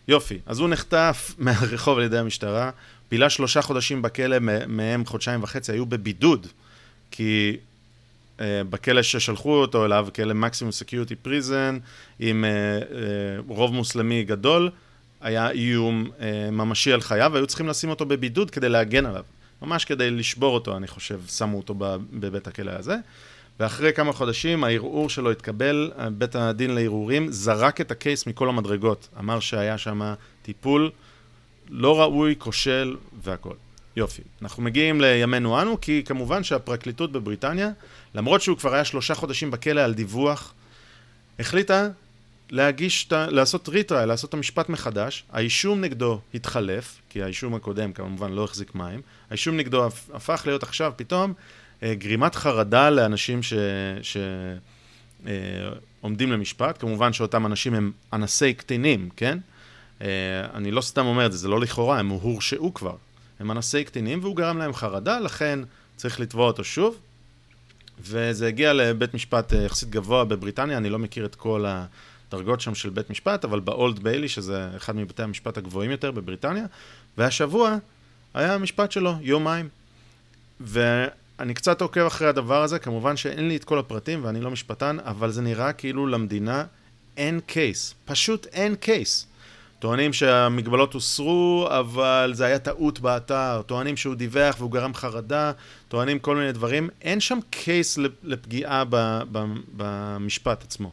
יופי, 0.09 0.39
אז 0.47 0.59
הוא 0.59 0.69
נחטף 0.69 1.35
מהרחוב 1.39 1.99
על 1.99 2.05
ידי 2.05 2.19
המשטרה, 2.19 2.71
בילה 3.11 3.31
שלושה 3.31 3.63
חודשים 3.63 4.03
בכלא, 4.03 4.37
מהם 4.67 5.05
חודשיים 5.05 5.43
וחצי 5.43 5.73
היו 5.73 5.87
בבידוד, 5.87 6.47
כי 7.11 7.57
אה, 8.41 8.63
בכלא 8.71 9.03
ששלחו 9.03 9.55
אותו 9.55 9.85
אליו, 9.85 10.09
כלא 10.15 10.35
maximum 10.35 10.73
security 10.73 11.15
prison, 11.15 11.79
עם 12.19 12.45
אה, 12.45 12.85
אה, 12.85 13.53
רוב 13.53 13.75
מוסלמי 13.75 14.25
גדול, 14.25 14.71
היה 15.21 15.51
איום 15.51 16.07
אה, 16.07 16.51
ממשי 16.51 16.93
על 16.93 17.01
חייו, 17.01 17.31
והיו 17.35 17.47
צריכים 17.47 17.69
לשים 17.69 17.91
אותו 17.91 18.07
בבידוד 18.07 18.51
כדי 18.51 18.69
להגן 18.69 19.07
עליו. 19.07 19.25
ממש 19.63 19.85
כדי 19.85 20.11
לשבור 20.11 20.55
אותו, 20.55 20.77
אני 20.77 20.87
חושב, 20.87 21.21
שמו 21.29 21.57
אותו 21.57 21.75
בבית 22.13 22.47
הכלא 22.47 22.71
הזה. 22.71 22.97
ואחרי 23.61 23.93
כמה 23.93 24.13
חודשים 24.13 24.65
הערעור 24.65 25.11
שלו 25.11 25.31
התקבל, 25.31 25.93
בית 26.19 26.37
הדין 26.37 26.75
לערעורים 26.75 27.33
זרק 27.33 27.81
את 27.81 27.91
הקייס 27.91 28.27
מכל 28.27 28.49
המדרגות. 28.49 29.09
אמר 29.19 29.41
שהיה 29.41 29.79
שם 29.79 30.15
טיפול 30.43 30.91
לא 31.69 32.01
ראוי, 32.01 32.35
כושל 32.39 32.97
והכל. 33.23 33.55
יופי. 33.97 34.23
אנחנו 34.43 34.63
מגיעים 34.63 35.01
לימינו 35.01 35.63
אנו, 35.63 35.81
כי 35.81 36.03
כמובן 36.07 36.45
שהפרקליטות 36.45 37.13
בבריטניה, 37.13 37.71
למרות 38.15 38.43
שהוא 38.43 38.59
כבר 38.59 38.75
היה 38.75 38.85
שלושה 38.85 39.15
חודשים 39.15 39.51
בכלא 39.51 39.81
על 39.81 39.95
דיווח, 39.95 40.55
החליטה 41.39 41.89
להגיש, 42.51 43.09
לעשות 43.13 43.69
ריטריי, 43.69 44.07
לעשות 44.07 44.29
את 44.29 44.35
המשפט 44.35 44.69
מחדש. 44.69 45.25
האישום 45.33 45.81
נגדו 45.81 46.21
התחלף, 46.35 46.99
כי 47.09 47.23
האישום 47.23 47.55
הקודם 47.55 47.93
כמובן 47.93 48.33
לא 48.33 48.45
החזיק 48.45 48.75
מים. 48.75 49.03
האישום 49.31 49.57
נגדו 49.57 49.87
הפך 50.13 50.43
להיות 50.47 50.63
עכשיו 50.63 50.93
פתאום 50.97 51.35
גרימת 51.85 52.35
חרדה 52.35 52.91
לאנשים 52.91 53.41
שעומדים 56.03 56.31
אה, 56.31 56.37
למשפט. 56.37 56.81
כמובן 56.81 57.13
שאותם 57.13 57.47
אנשים 57.47 57.75
הם 57.75 57.93
אנסי 58.13 58.55
קטינים, 58.55 59.09
כן? 59.17 59.39
אה, 60.03 60.07
אני 60.55 60.71
לא 60.71 60.81
סתם 60.81 61.07
אומר 61.07 61.27
את 61.27 61.33
זה, 61.33 61.39
זה 61.39 61.49
לא 61.49 61.61
לכאורה, 61.61 61.99
הם 61.99 62.09
הורשעו 62.09 62.75
כבר. 62.75 62.97
הם 63.41 63.51
אנסי 63.51 63.85
קטינים 63.85 64.19
והוא 64.23 64.37
גרם 64.37 64.59
להם 64.59 64.73
חרדה, 64.73 65.21
לכן 65.21 65.59
צריך 65.97 66.21
לתבוע 66.21 66.47
אותו 66.47 66.65
שוב. 66.65 66.99
וזה 68.01 68.47
הגיע 68.47 68.73
לבית 68.73 69.15
משפט 69.15 69.53
אה, 69.53 69.63
יחסית 69.63 69.91
גבוה 69.91 70.25
בבריטניה, 70.25 70.77
אני 70.77 70.91
לא 70.91 70.99
מכיר 70.99 71.25
את 71.25 71.35
כל 71.35 71.65
הדרגות 72.29 72.61
שם 72.61 72.75
של 72.75 72.91
בית 72.91 73.11
משפט, 73.11 73.45
אבל 73.45 73.61
באולד 73.61 73.99
ביילי, 73.99 74.29
שזה 74.29 74.69
אחד 74.77 74.97
מבתי 74.97 75.23
המשפט 75.23 75.59
הגבוהים 75.59 75.91
יותר 75.91 76.11
בבריטניה, 76.11 76.65
והשבוע 77.19 77.77
היה 78.35 78.55
המשפט 78.55 78.93
שלו, 78.93 79.15
יומיים. 79.21 79.69
ואני 81.43 81.55
קצת 81.55 81.81
עוקב 81.81 82.01
אחרי 82.01 82.29
הדבר 82.29 82.63
הזה, 82.63 82.79
כמובן 82.79 83.17
שאין 83.17 83.49
לי 83.49 83.57
את 83.57 83.65
כל 83.65 83.79
הפרטים 83.79 84.25
ואני 84.25 84.41
לא 84.41 84.51
משפטן, 84.51 84.97
אבל 85.05 85.31
זה 85.31 85.43
נראה 85.43 85.73
כאילו 85.73 86.07
למדינה 86.07 86.65
אין 87.17 87.41
קייס, 87.47 87.95
פשוט 88.05 88.47
אין 88.47 88.75
קייס. 88.75 89.27
טוענים 89.79 90.13
שהמגבלות 90.13 90.95
הוסרו, 90.95 91.69
אבל 91.71 92.31
זה 92.35 92.45
היה 92.45 92.59
טעות 92.59 93.01
באתר, 93.01 93.63
טוענים 93.67 93.97
שהוא 93.97 94.15
דיווח 94.15 94.57
והוא 94.59 94.71
גרם 94.71 94.95
חרדה, 94.95 95.53
טוענים 95.89 96.19
כל 96.19 96.37
מיני 96.37 96.53
דברים. 96.53 96.89
אין 97.01 97.21
שם 97.21 97.39
קייס 97.51 97.99
לפגיעה 98.23 98.85
במשפט 99.77 100.63
עצמו. 100.63 100.93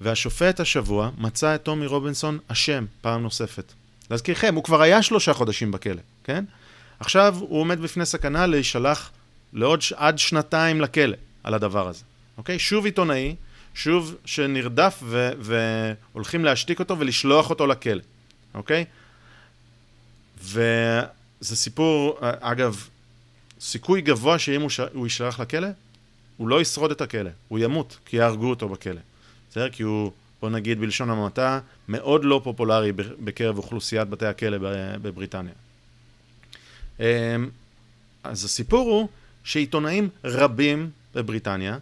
והשופט 0.00 0.60
השבוע 0.60 1.10
מצא 1.18 1.54
את 1.54 1.62
טומי 1.62 1.86
רובינסון 1.86 2.38
אשם 2.48 2.84
פעם 3.00 3.22
נוספת. 3.22 3.72
להזכירכם, 4.10 4.54
הוא 4.54 4.64
כבר 4.64 4.82
היה 4.82 5.02
שלושה 5.02 5.32
חודשים 5.32 5.70
בכלא, 5.70 6.02
כן? 6.24 6.44
עכשיו 7.00 7.36
הוא 7.40 7.60
עומד 7.60 7.80
בפני 7.80 8.06
סכנה 8.06 8.46
להישלח 8.46 9.10
לעוד 9.52 9.80
עד 9.96 10.18
שנתיים 10.18 10.80
לכלא 10.80 11.16
על 11.44 11.54
הדבר 11.54 11.88
הזה, 11.88 12.04
אוקיי? 12.38 12.58
שוב 12.58 12.84
עיתונאי 12.84 13.34
שוב 13.78 14.16
שנרדף 14.24 14.98
ו- 15.02 15.30
והולכים 15.38 16.44
להשתיק 16.44 16.78
אותו 16.78 16.98
ולשלוח 16.98 17.50
אותו 17.50 17.66
לכלא, 17.66 18.02
אוקיי? 18.54 18.84
וזה 20.40 21.56
סיפור, 21.56 22.18
אגב, 22.20 22.88
סיכוי 23.60 24.00
גבוה 24.00 24.38
שאם 24.38 24.60
הוא, 24.60 24.70
ש... 24.70 24.80
הוא 24.80 25.06
יישלח 25.06 25.40
לכלא, 25.40 25.68
הוא 26.36 26.48
לא 26.48 26.60
ישרוד 26.60 26.90
את 26.90 27.00
הכלא, 27.00 27.30
הוא 27.48 27.58
ימות, 27.58 27.98
כי 28.06 28.16
יהרגו 28.16 28.50
אותו 28.50 28.68
בכלא. 28.68 29.00
בסדר? 29.50 29.70
כי 29.70 29.82
הוא, 29.82 30.12
בוא 30.40 30.50
נגיד 30.50 30.80
בלשון 30.80 31.10
המעטה, 31.10 31.60
מאוד 31.88 32.24
לא 32.24 32.40
פופולרי 32.44 32.92
בקרב 32.92 33.58
אוכלוסיית 33.58 34.08
בתי 34.08 34.26
הכלא 34.26 34.56
בבריטניה. 35.02 35.52
אמ, 37.00 37.04
אז 38.24 38.44
הסיפור 38.44 38.90
הוא 38.90 39.08
שעיתונאים 39.48 40.08
רבים 40.24 40.90
בבריטניה 41.14 41.78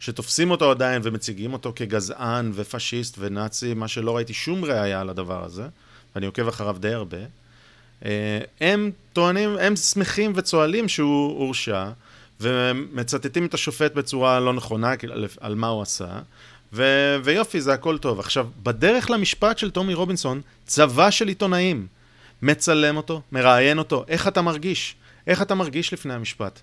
שתופסים 0.00 0.50
אותו 0.50 0.70
עדיין 0.70 1.02
ומציגים 1.04 1.52
אותו 1.52 1.72
כגזען 1.76 2.52
ופשיסט 2.54 3.16
ונאצי, 3.18 3.74
מה 3.74 3.88
שלא 3.88 4.16
ראיתי 4.16 4.34
שום 4.34 4.64
ראייה 4.64 5.04
לדבר 5.04 5.44
הזה, 5.44 5.68
ואני 6.14 6.26
עוקב 6.26 6.48
אחריו 6.48 6.76
די 6.80 6.92
הרבה. 6.92 7.18
אה, 8.04 8.38
הם 8.60 8.90
טוענים, 9.12 9.56
הם 9.60 9.76
שמחים 9.76 10.32
וצוהלים 10.34 10.88
שהוא 10.88 11.38
הורשע, 11.38 11.90
ומצטטים 12.40 13.46
את 13.46 13.54
השופט 13.54 13.94
בצורה 13.94 14.40
לא 14.40 14.52
נכונה 14.52 14.94
על 15.40 15.54
מה 15.54 15.66
הוא 15.66 15.82
עשה, 15.82 16.20
ו- 16.72 17.16
ויופי, 17.24 17.60
זה 17.60 17.72
הכל 17.72 17.98
טוב. 17.98 18.20
עכשיו, 18.20 18.46
בדרך 18.62 19.10
למשפט 19.10 19.58
של 19.58 19.70
טומי 19.70 19.94
רובינסון, 19.94 20.40
צבא 20.66 21.10
של 21.10 21.28
עיתונאים 21.28 21.86
מצלם 22.42 22.96
אותו, 22.96 23.22
מראיין 23.32 23.78
אותו, 23.78 24.04
איך 24.08 24.28
אתה 24.28 24.42
מרגיש? 24.42 24.94
איך 25.26 25.42
אתה 25.42 25.54
מרגיש 25.54 25.92
לפני 25.92 26.14
המשפט? 26.14 26.60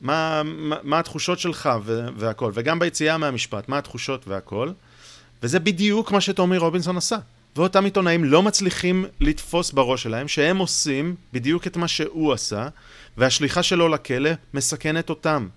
מה, 0.00 0.42
מה, 0.44 0.76
מה 0.82 0.98
התחושות 0.98 1.38
שלך 1.38 1.70
ו- 1.84 2.06
והכל, 2.16 2.50
וגם 2.54 2.78
ביציאה 2.78 3.18
מהמשפט, 3.18 3.68
מה 3.68 3.78
התחושות 3.78 4.28
והכל. 4.28 4.70
וזה 5.42 5.60
בדיוק 5.60 6.12
מה 6.12 6.20
שטומי 6.20 6.58
רובינסון 6.58 6.96
עשה. 6.96 7.16
ואותם 7.56 7.84
עיתונאים 7.84 8.24
לא 8.24 8.42
מצליחים 8.42 9.04
לתפוס 9.20 9.70
בראש 9.70 10.02
שלהם 10.02 10.28
שהם 10.28 10.58
עושים 10.58 11.14
בדיוק 11.32 11.66
את 11.66 11.76
מה 11.76 11.88
שהוא 11.88 12.32
עשה, 12.32 12.68
והשליחה 13.16 13.62
שלו 13.62 13.88
לכלא 13.88 14.30
מסכנת 14.54 15.10
אותם. 15.10 15.48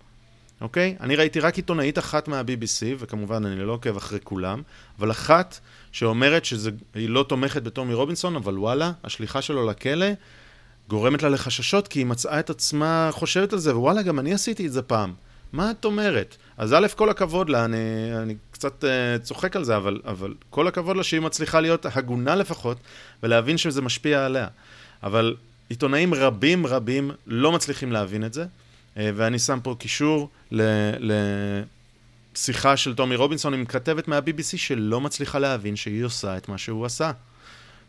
אוקיי? 0.62 0.96
אני 1.00 1.16
ראיתי 1.16 1.40
רק 1.40 1.56
עיתונאית 1.56 2.00
אחת 2.00 2.28
מה-BBC, 2.28 2.86
וכמובן 3.00 3.46
אני 3.46 3.66
לא 3.66 3.72
עוקב 3.72 3.98
אחרי 3.98 4.20
כולם, 4.24 4.62
אבל 5.00 5.12
אחת 5.12 5.60
שאומרת 5.92 6.46
שהיא 6.46 7.10
לא 7.10 7.26
תומכת 7.30 7.64
בטומי 7.64 7.94
רובינסון, 7.94 8.36
אבל 8.36 8.58
וואלה, 8.58 8.92
השליחה 9.04 9.42
שלו 9.42 9.68
לכלא 9.68 10.06
גורמת 10.92 11.24
לה 11.24 11.30
לחששות, 11.30 11.88
כי 11.88 12.00
היא 12.00 12.06
מצאה 12.06 12.40
את 12.40 12.50
עצמה 12.50 13.10
חושבת 13.12 13.54
על 13.54 13.60
זה, 13.60 13.78
ווואלה, 13.78 14.02
גם 14.02 14.20
אני 14.20 14.34
עשיתי 14.34 14.68
את 14.68 14.72
זה 14.72 14.82
פעם. 14.82 15.14
מה 15.54 15.72
את 15.72 15.86
אומרת? 15.86 16.38
אז 16.58 16.74
א', 16.74 16.88
כל 16.96 17.10
הכבוד 17.10 17.50
לה, 17.50 17.66
אני, 17.66 17.78
אני 18.24 18.36
קצת 18.52 18.84
uh, 18.84 18.88
צוחק 19.24 19.56
על 19.56 19.64
זה, 19.64 19.78
אבל, 19.78 20.02
אבל 20.06 20.34
כל 20.50 20.68
הכבוד 20.68 20.98
לה 20.98 21.04
שהיא 21.04 21.22
מצליחה 21.22 21.60
להיות 21.60 21.86
הגונה 21.96 22.36
לפחות, 22.36 22.78
ולהבין 23.24 23.58
שזה 23.58 23.82
משפיע 23.82 24.26
עליה. 24.26 24.48
אבל 25.04 25.36
עיתונאים 25.70 26.14
רבים 26.14 26.66
רבים 26.66 27.12
לא 27.28 27.52
מצליחים 27.52 27.92
להבין 27.92 28.26
את 28.26 28.34
זה, 28.34 28.44
uh, 28.44 29.00
ואני 29.16 29.40
שם 29.40 29.60
פה 29.64 29.76
קישור 29.80 30.30
לשיחה 32.36 32.78
של 32.78 32.96
טומי 32.96 33.16
רובינסון 33.16 33.54
עם 33.54 33.66
כתבת 33.66 34.08
מה-BBC 34.08 34.58
שלא 34.58 35.02
מצליחה 35.02 35.40
להבין 35.40 35.76
שהיא 35.76 36.04
עושה 36.04 36.38
את 36.38 36.50
מה 36.50 36.58
שהוא 36.58 36.86
עשה. 36.86 37.12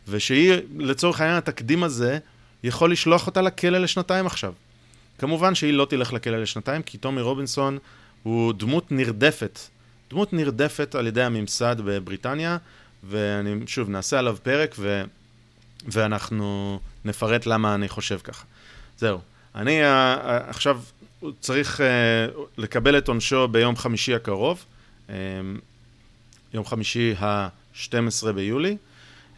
ושהיא, 0.09 0.55
לצורך 0.79 1.21
העניין, 1.21 1.39
התקדים 1.39 1.83
הזה 1.85 2.19
יכול 2.65 2.93
לשלוח 2.93 3.27
אותה 3.27 3.43
לכלא 3.43 3.79
לשנתיים 3.79 4.27
עכשיו. 4.27 4.53
כמובן 5.19 5.55
שהיא 5.55 5.73
לא 5.73 5.85
תלך 5.91 6.13
לכלא 6.13 6.43
לשנתיים, 6.43 6.83
כי 6.83 6.99
טומי 6.99 7.21
רובינסון 7.21 7.79
הוא 8.23 8.53
דמות 8.53 8.93
נרדפת. 8.93 9.59
דמות 10.11 10.33
נרדפת 10.33 10.95
על 10.95 11.07
ידי 11.07 11.23
הממסד 11.23 11.77
בבריטניה, 11.85 12.57
ואני, 13.05 13.55
שוב, 13.67 13.89
נעשה 13.89 14.19
עליו 14.19 14.37
פרק, 14.43 14.75
ו, 14.79 15.05
ואנחנו 15.87 16.81
נפרט 17.05 17.47
למה 17.47 17.75
אני 17.75 17.89
חושב 17.89 18.19
ככה. 18.25 18.45
זהו. 18.99 19.21
אני 19.55 19.83
uh, 19.83 19.87
עכשיו 20.27 20.81
צריך 21.41 21.81
uh, 21.81 21.83
לקבל 22.59 22.99
את 22.99 23.09
עונשו 23.09 23.49
ביום 23.49 23.77
חמישי 23.77 24.15
הקרוב, 24.15 24.65
יום 26.55 26.65
חמישי 26.65 27.15
ה-12 27.19 28.33
ביולי. 28.35 28.77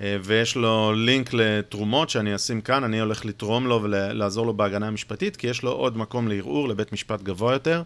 אה, 0.01 0.17
ויש 0.25 0.57
לו 0.57 0.93
לינק 0.97 1.31
לתרומות 1.33 2.11
שאני 2.11 2.35
אשים 2.35 2.61
כאן, 2.61 2.85
אני 2.85 3.01
הולך 3.01 3.25
לתרום 3.25 3.67
לו 3.67 3.83
ולעזור 3.83 4.47
לו 4.47 4.55
בהגנה 4.55 4.87
המשפטית, 4.87 5.37
כי 5.37 5.47
יש 5.47 5.63
לו 5.63 5.71
עוד 5.71 5.97
מקום 5.97 6.29
לערעור 6.29 6.69
לבית 6.69 6.93
משפט 6.93 7.23
גבוה 7.23 7.53
יותר, 7.53 7.83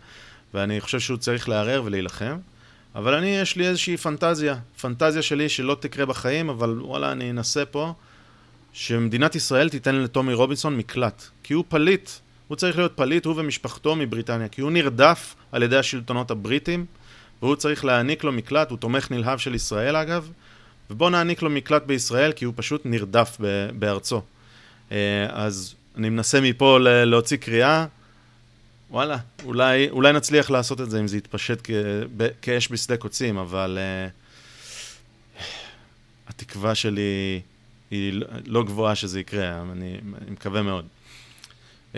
ואני 0.54 0.80
חושב 0.80 1.00
שהוא 1.00 1.18
צריך 1.18 1.48
לערער 1.48 1.82
ולהילחם. 1.84 2.36
אבל 2.94 3.14
אני, 3.14 3.38
יש 3.38 3.56
לי 3.56 3.68
איזושהי 3.68 3.96
פנטזיה, 3.96 4.56
פנטזיה 4.80 5.22
שלי 5.22 5.48
שלא 5.48 5.76
תקרה 5.80 6.06
בחיים, 6.06 6.48
אבל 6.48 6.80
וואלה, 6.80 7.12
אני 7.12 7.30
אנסה 7.30 7.64
פה, 7.64 7.92
שמדינת 8.72 9.34
ישראל 9.34 9.68
תיתן 9.68 9.94
לטומי 9.94 10.34
רובינסון 10.34 10.76
מקלט, 10.76 11.24
כי 11.42 11.54
הוא 11.54 11.64
פליט, 11.68 12.10
הוא 12.48 12.56
צריך 12.56 12.76
להיות 12.76 12.92
פליט, 12.96 13.24
הוא 13.24 13.34
ומשפחתו 13.36 13.96
מבריטניה, 13.96 14.48
כי 14.48 14.60
הוא 14.60 14.70
נרדף 14.70 15.34
על 15.52 15.62
ידי 15.62 15.76
השלטונות 15.76 16.30
הבריטים, 16.30 16.86
והוא 17.42 17.56
צריך 17.56 17.84
להעניק 17.84 18.24
לו 18.24 18.32
מקלט, 18.32 18.70
הוא 18.70 18.78
תומך 18.78 19.10
נלהב 19.10 19.38
של 19.38 19.54
ישראל 19.54 19.96
אגב, 19.96 20.30
ובואו 20.90 21.10
נעניק 21.10 21.42
לו 21.42 21.50
מקלט 21.50 21.82
בישראל, 21.82 22.32
כי 22.32 22.44
הוא 22.44 22.54
פשוט 22.56 22.82
נרדף 22.84 23.36
בארצו. 23.78 24.22
אה, 24.92 25.26
אז 25.30 25.74
אני 25.96 26.08
מנסה 26.08 26.40
מפה 26.40 26.78
להוציא 26.80 27.36
קריאה, 27.36 27.86
וואלה, 28.90 29.16
אולי, 29.44 29.90
אולי 29.90 30.12
נצליח 30.12 30.50
לעשות 30.50 30.80
את 30.80 30.90
זה 30.90 31.00
אם 31.00 31.08
זה 31.08 31.16
יתפשט 31.16 31.58
כ, 31.64 31.70
כאש 32.42 32.72
בשדה 32.72 32.96
קוצים, 32.96 33.38
אבל 33.38 33.78
uh, 35.38 35.40
התקווה 36.28 36.74
שלי 36.74 37.40
היא 37.90 38.22
לא, 38.46 38.64
גבוהה 38.64 38.94
שזה 38.94 39.20
יקרה, 39.20 39.62
אני, 39.72 39.96
אני 40.22 40.30
מקווה 40.30 40.62
מאוד. 40.62 40.84
Uh, 41.92 41.96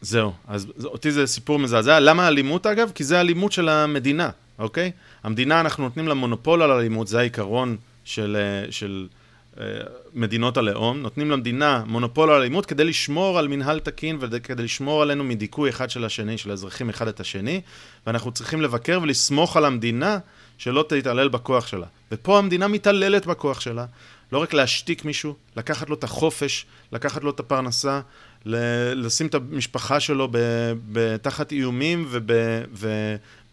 זהו, 0.00 0.32
אז 0.48 0.66
אותי 0.84 1.10
זה 1.10 1.26
סיפור 1.26 1.58
מזעזע. 1.58 2.00
למה 2.00 2.28
אלימות 2.28 2.66
אגב? 2.66 2.92
כי 2.94 3.04
זה 3.04 3.20
אלימות 3.20 3.52
של 3.52 3.68
המדינה. 3.68 4.30
אוקיי? 4.62 4.90
המדינה, 5.22 5.60
אנחנו 5.60 5.84
נותנים 5.84 6.08
לה 6.08 6.14
מונופול 6.14 6.62
על 6.62 6.70
אלימות, 6.70 7.08
זה 7.08 7.18
העיקרון 7.18 7.76
של, 8.04 8.36
אה, 8.40 8.72
של 8.72 9.08
uh, 9.54 9.58
מדינות 10.14 10.56
הלאום. 10.56 11.02
נותנים 11.02 11.30
למדינה 11.30 11.82
מונופול 11.86 12.30
על 12.30 12.40
אלימות 12.40 12.66
כדי 12.66 12.84
לשמור 12.84 13.38
על 13.38 13.48
מנהל 13.48 13.80
תקין 13.80 14.16
וכדי 14.20 14.62
לשמור 14.62 15.02
עלינו 15.02 15.24
מדיכוי 15.24 15.70
אחד 15.70 15.90
של 15.90 16.04
השני, 16.04 16.38
של 16.38 16.50
האזרחים 16.50 16.88
אחד 16.88 17.08
את 17.08 17.20
השני, 17.20 17.60
ואנחנו 18.06 18.32
צריכים 18.32 18.60
לבקר 18.60 19.00
ולסמוך 19.02 19.56
על 19.56 19.64
המדינה 19.64 20.18
שלא 20.58 20.84
תתעלל 20.88 21.28
בכוח 21.28 21.66
שלה. 21.66 21.86
ופה 22.12 22.38
המדינה 22.38 22.68
מתעללת 22.68 23.26
בכוח 23.26 23.60
שלה. 23.60 23.86
לא 24.32 24.38
רק 24.38 24.54
להשתיק 24.54 25.04
מישהו, 25.04 25.34
לקחת 25.56 25.90
לו 25.90 25.94
את 25.94 26.04
החופש, 26.04 26.66
לקחת 26.92 27.24
לו 27.24 27.30
את 27.30 27.40
הפרנסה, 27.40 28.00
לשים 28.46 29.26
את 29.26 29.34
המשפחה 29.34 30.00
שלו 30.00 30.28
תחת 31.22 31.52
איומים 31.52 32.06
וב, 32.10 32.86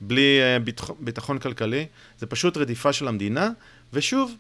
ובלי 0.02 0.40
אה, 0.42 0.58
ביטחון 1.00 1.40
כלכלי, 1.40 1.86
זה 2.20 2.26
פשוט 2.26 2.58
רדיפה 2.58 2.94
של 2.94 3.08
המדינה, 3.08 3.50
ושוב, 3.94 4.36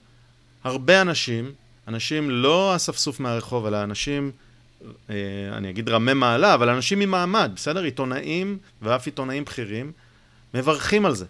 הרבה 0.64 1.02
אנשים, 1.02 1.52
אנשים 1.88 2.30
לא 2.30 2.76
אספסוף 2.76 3.20
מהרחוב, 3.20 3.66
אלא 3.66 3.84
אנשים, 3.84 4.32
אה, 5.10 5.16
אני 5.52 5.70
אגיד 5.70 5.90
רמי 5.90 6.14
מעלה, 6.14 6.54
אבל 6.54 6.70
אנשים 6.70 7.00
ממעמד, 7.00 7.52
בסדר? 7.56 7.84
עיתונאים 7.84 8.58
ואף 8.82 9.06
עיתונאים 9.06 9.46
בכירים, 9.46 9.92
מברכים 10.54 11.06
על 11.06 11.16
זה. 11.16 11.26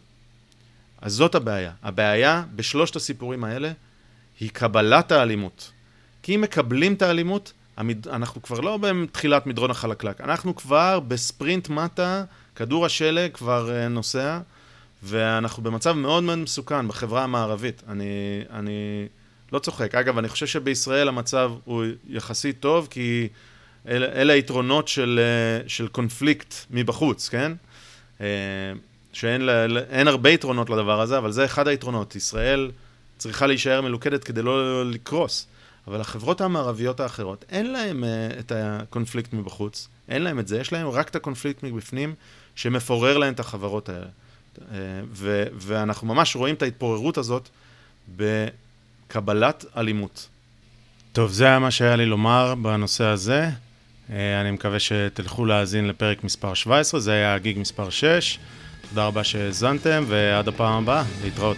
אז 1.01 1.13
זאת 1.13 1.35
הבעיה. 1.35 1.71
הבעיה 1.83 2.43
בשלושת 2.55 2.95
הסיפורים 2.95 3.43
האלה 3.43 3.71
היא 4.39 4.49
קבלת 4.53 5.11
האלימות. 5.11 5.71
כי 6.23 6.35
אם 6.35 6.41
מקבלים 6.41 6.93
את 6.93 7.01
האלימות. 7.01 7.53
אנחנו 8.07 8.41
כבר 8.41 8.59
לא 8.59 8.77
בתחילת 8.77 9.47
מדרון 9.47 9.71
החלקלק, 9.71 10.21
אנחנו 10.21 10.55
כבר 10.55 10.99
בספרינט 10.99 11.69
מטה, 11.69 12.23
כדור 12.59 12.85
השלג 12.85 13.31
כבר 13.33 13.69
uh, 13.69 13.89
נוסע, 13.89 14.39
ואנחנו 15.03 15.63
במצב 15.63 15.93
מאוד 15.93 16.23
מאוד 16.23 16.37
מסוכן 16.37 16.87
בחברה 16.87 17.23
המערבית. 17.23 17.83
אני, 17.87 18.05
אני 18.49 19.07
לא 19.51 19.59
צוחק. 19.59 19.95
אגב, 19.95 20.17
אני 20.17 20.29
חושב 20.29 20.47
שבישראל 20.47 21.07
המצב 21.07 21.51
הוא 21.65 21.83
יחסית 22.09 22.59
טוב, 22.59 22.87
כי 22.91 23.27
אל, 23.87 24.03
אלה 24.03 24.33
היתרונות 24.33 24.87
של, 24.87 25.19
uh, 25.65 25.69
של 25.69 25.87
קונפליקט 25.87 26.53
מבחוץ, 26.71 27.29
כן? 27.29 27.51
Uh, 28.17 28.21
שאין 29.13 30.07
הרבה 30.07 30.29
יתרונות 30.29 30.69
לדבר 30.69 31.01
הזה, 31.01 31.17
אבל 31.17 31.31
זה 31.31 31.45
אחד 31.45 31.67
היתרונות. 31.67 32.15
ישראל 32.15 32.71
צריכה 33.17 33.47
להישאר 33.47 33.81
מלוכדת 33.81 34.23
כדי 34.23 34.41
לא 34.41 34.85
לקרוס. 34.85 35.47
אבל 35.87 36.01
החברות 36.01 36.41
המערביות 36.41 36.99
האחרות, 36.99 37.45
אין 37.49 37.71
להן 37.71 38.03
את 38.39 38.51
הקונפליקט 38.55 39.33
מבחוץ, 39.33 39.87
אין 40.09 40.21
להן 40.21 40.39
את 40.39 40.47
זה, 40.47 40.59
יש 40.59 40.73
להן 40.73 40.85
רק 40.85 41.09
את 41.09 41.15
הקונפליקט 41.15 41.63
מבפנים, 41.63 42.15
שמפורר 42.59 43.17
להן 43.17 43.33
את 43.33 43.39
החברות 43.39 43.89
האלה. 43.89 44.05
ו- 45.11 45.47
ואנחנו 45.53 46.07
ממש 46.07 46.35
רואים 46.35 46.55
את 46.55 46.61
ההתפוררות 46.61 47.17
הזאת 47.17 47.49
בקבלת 48.15 49.65
אלימות. 49.77 50.27
טוב, 51.13 51.31
זה 51.31 51.45
היה 51.45 51.59
מה 51.59 51.71
שהיה 51.71 51.95
לי 51.95 52.05
לומר 52.05 52.55
בנושא 52.55 53.03
הזה. 53.03 53.49
Uh, 53.49 54.11
אני 54.41 54.51
מקווה 54.51 54.79
שתלכו 54.79 55.45
להאזין 55.45 55.87
לפרק 55.87 56.23
מספר 56.23 56.53
17, 56.53 56.99
זה 56.99 57.11
היה 57.11 57.33
הגיג 57.33 57.59
מספר 57.59 57.89
6. 57.89 58.39
תודה 58.89 59.05
רבה 59.05 59.23
שהאזנתם, 59.23 60.03
ועד 60.07 60.47
הפעם 60.47 60.83
הבאה, 60.83 61.03
להתראות. 61.23 61.57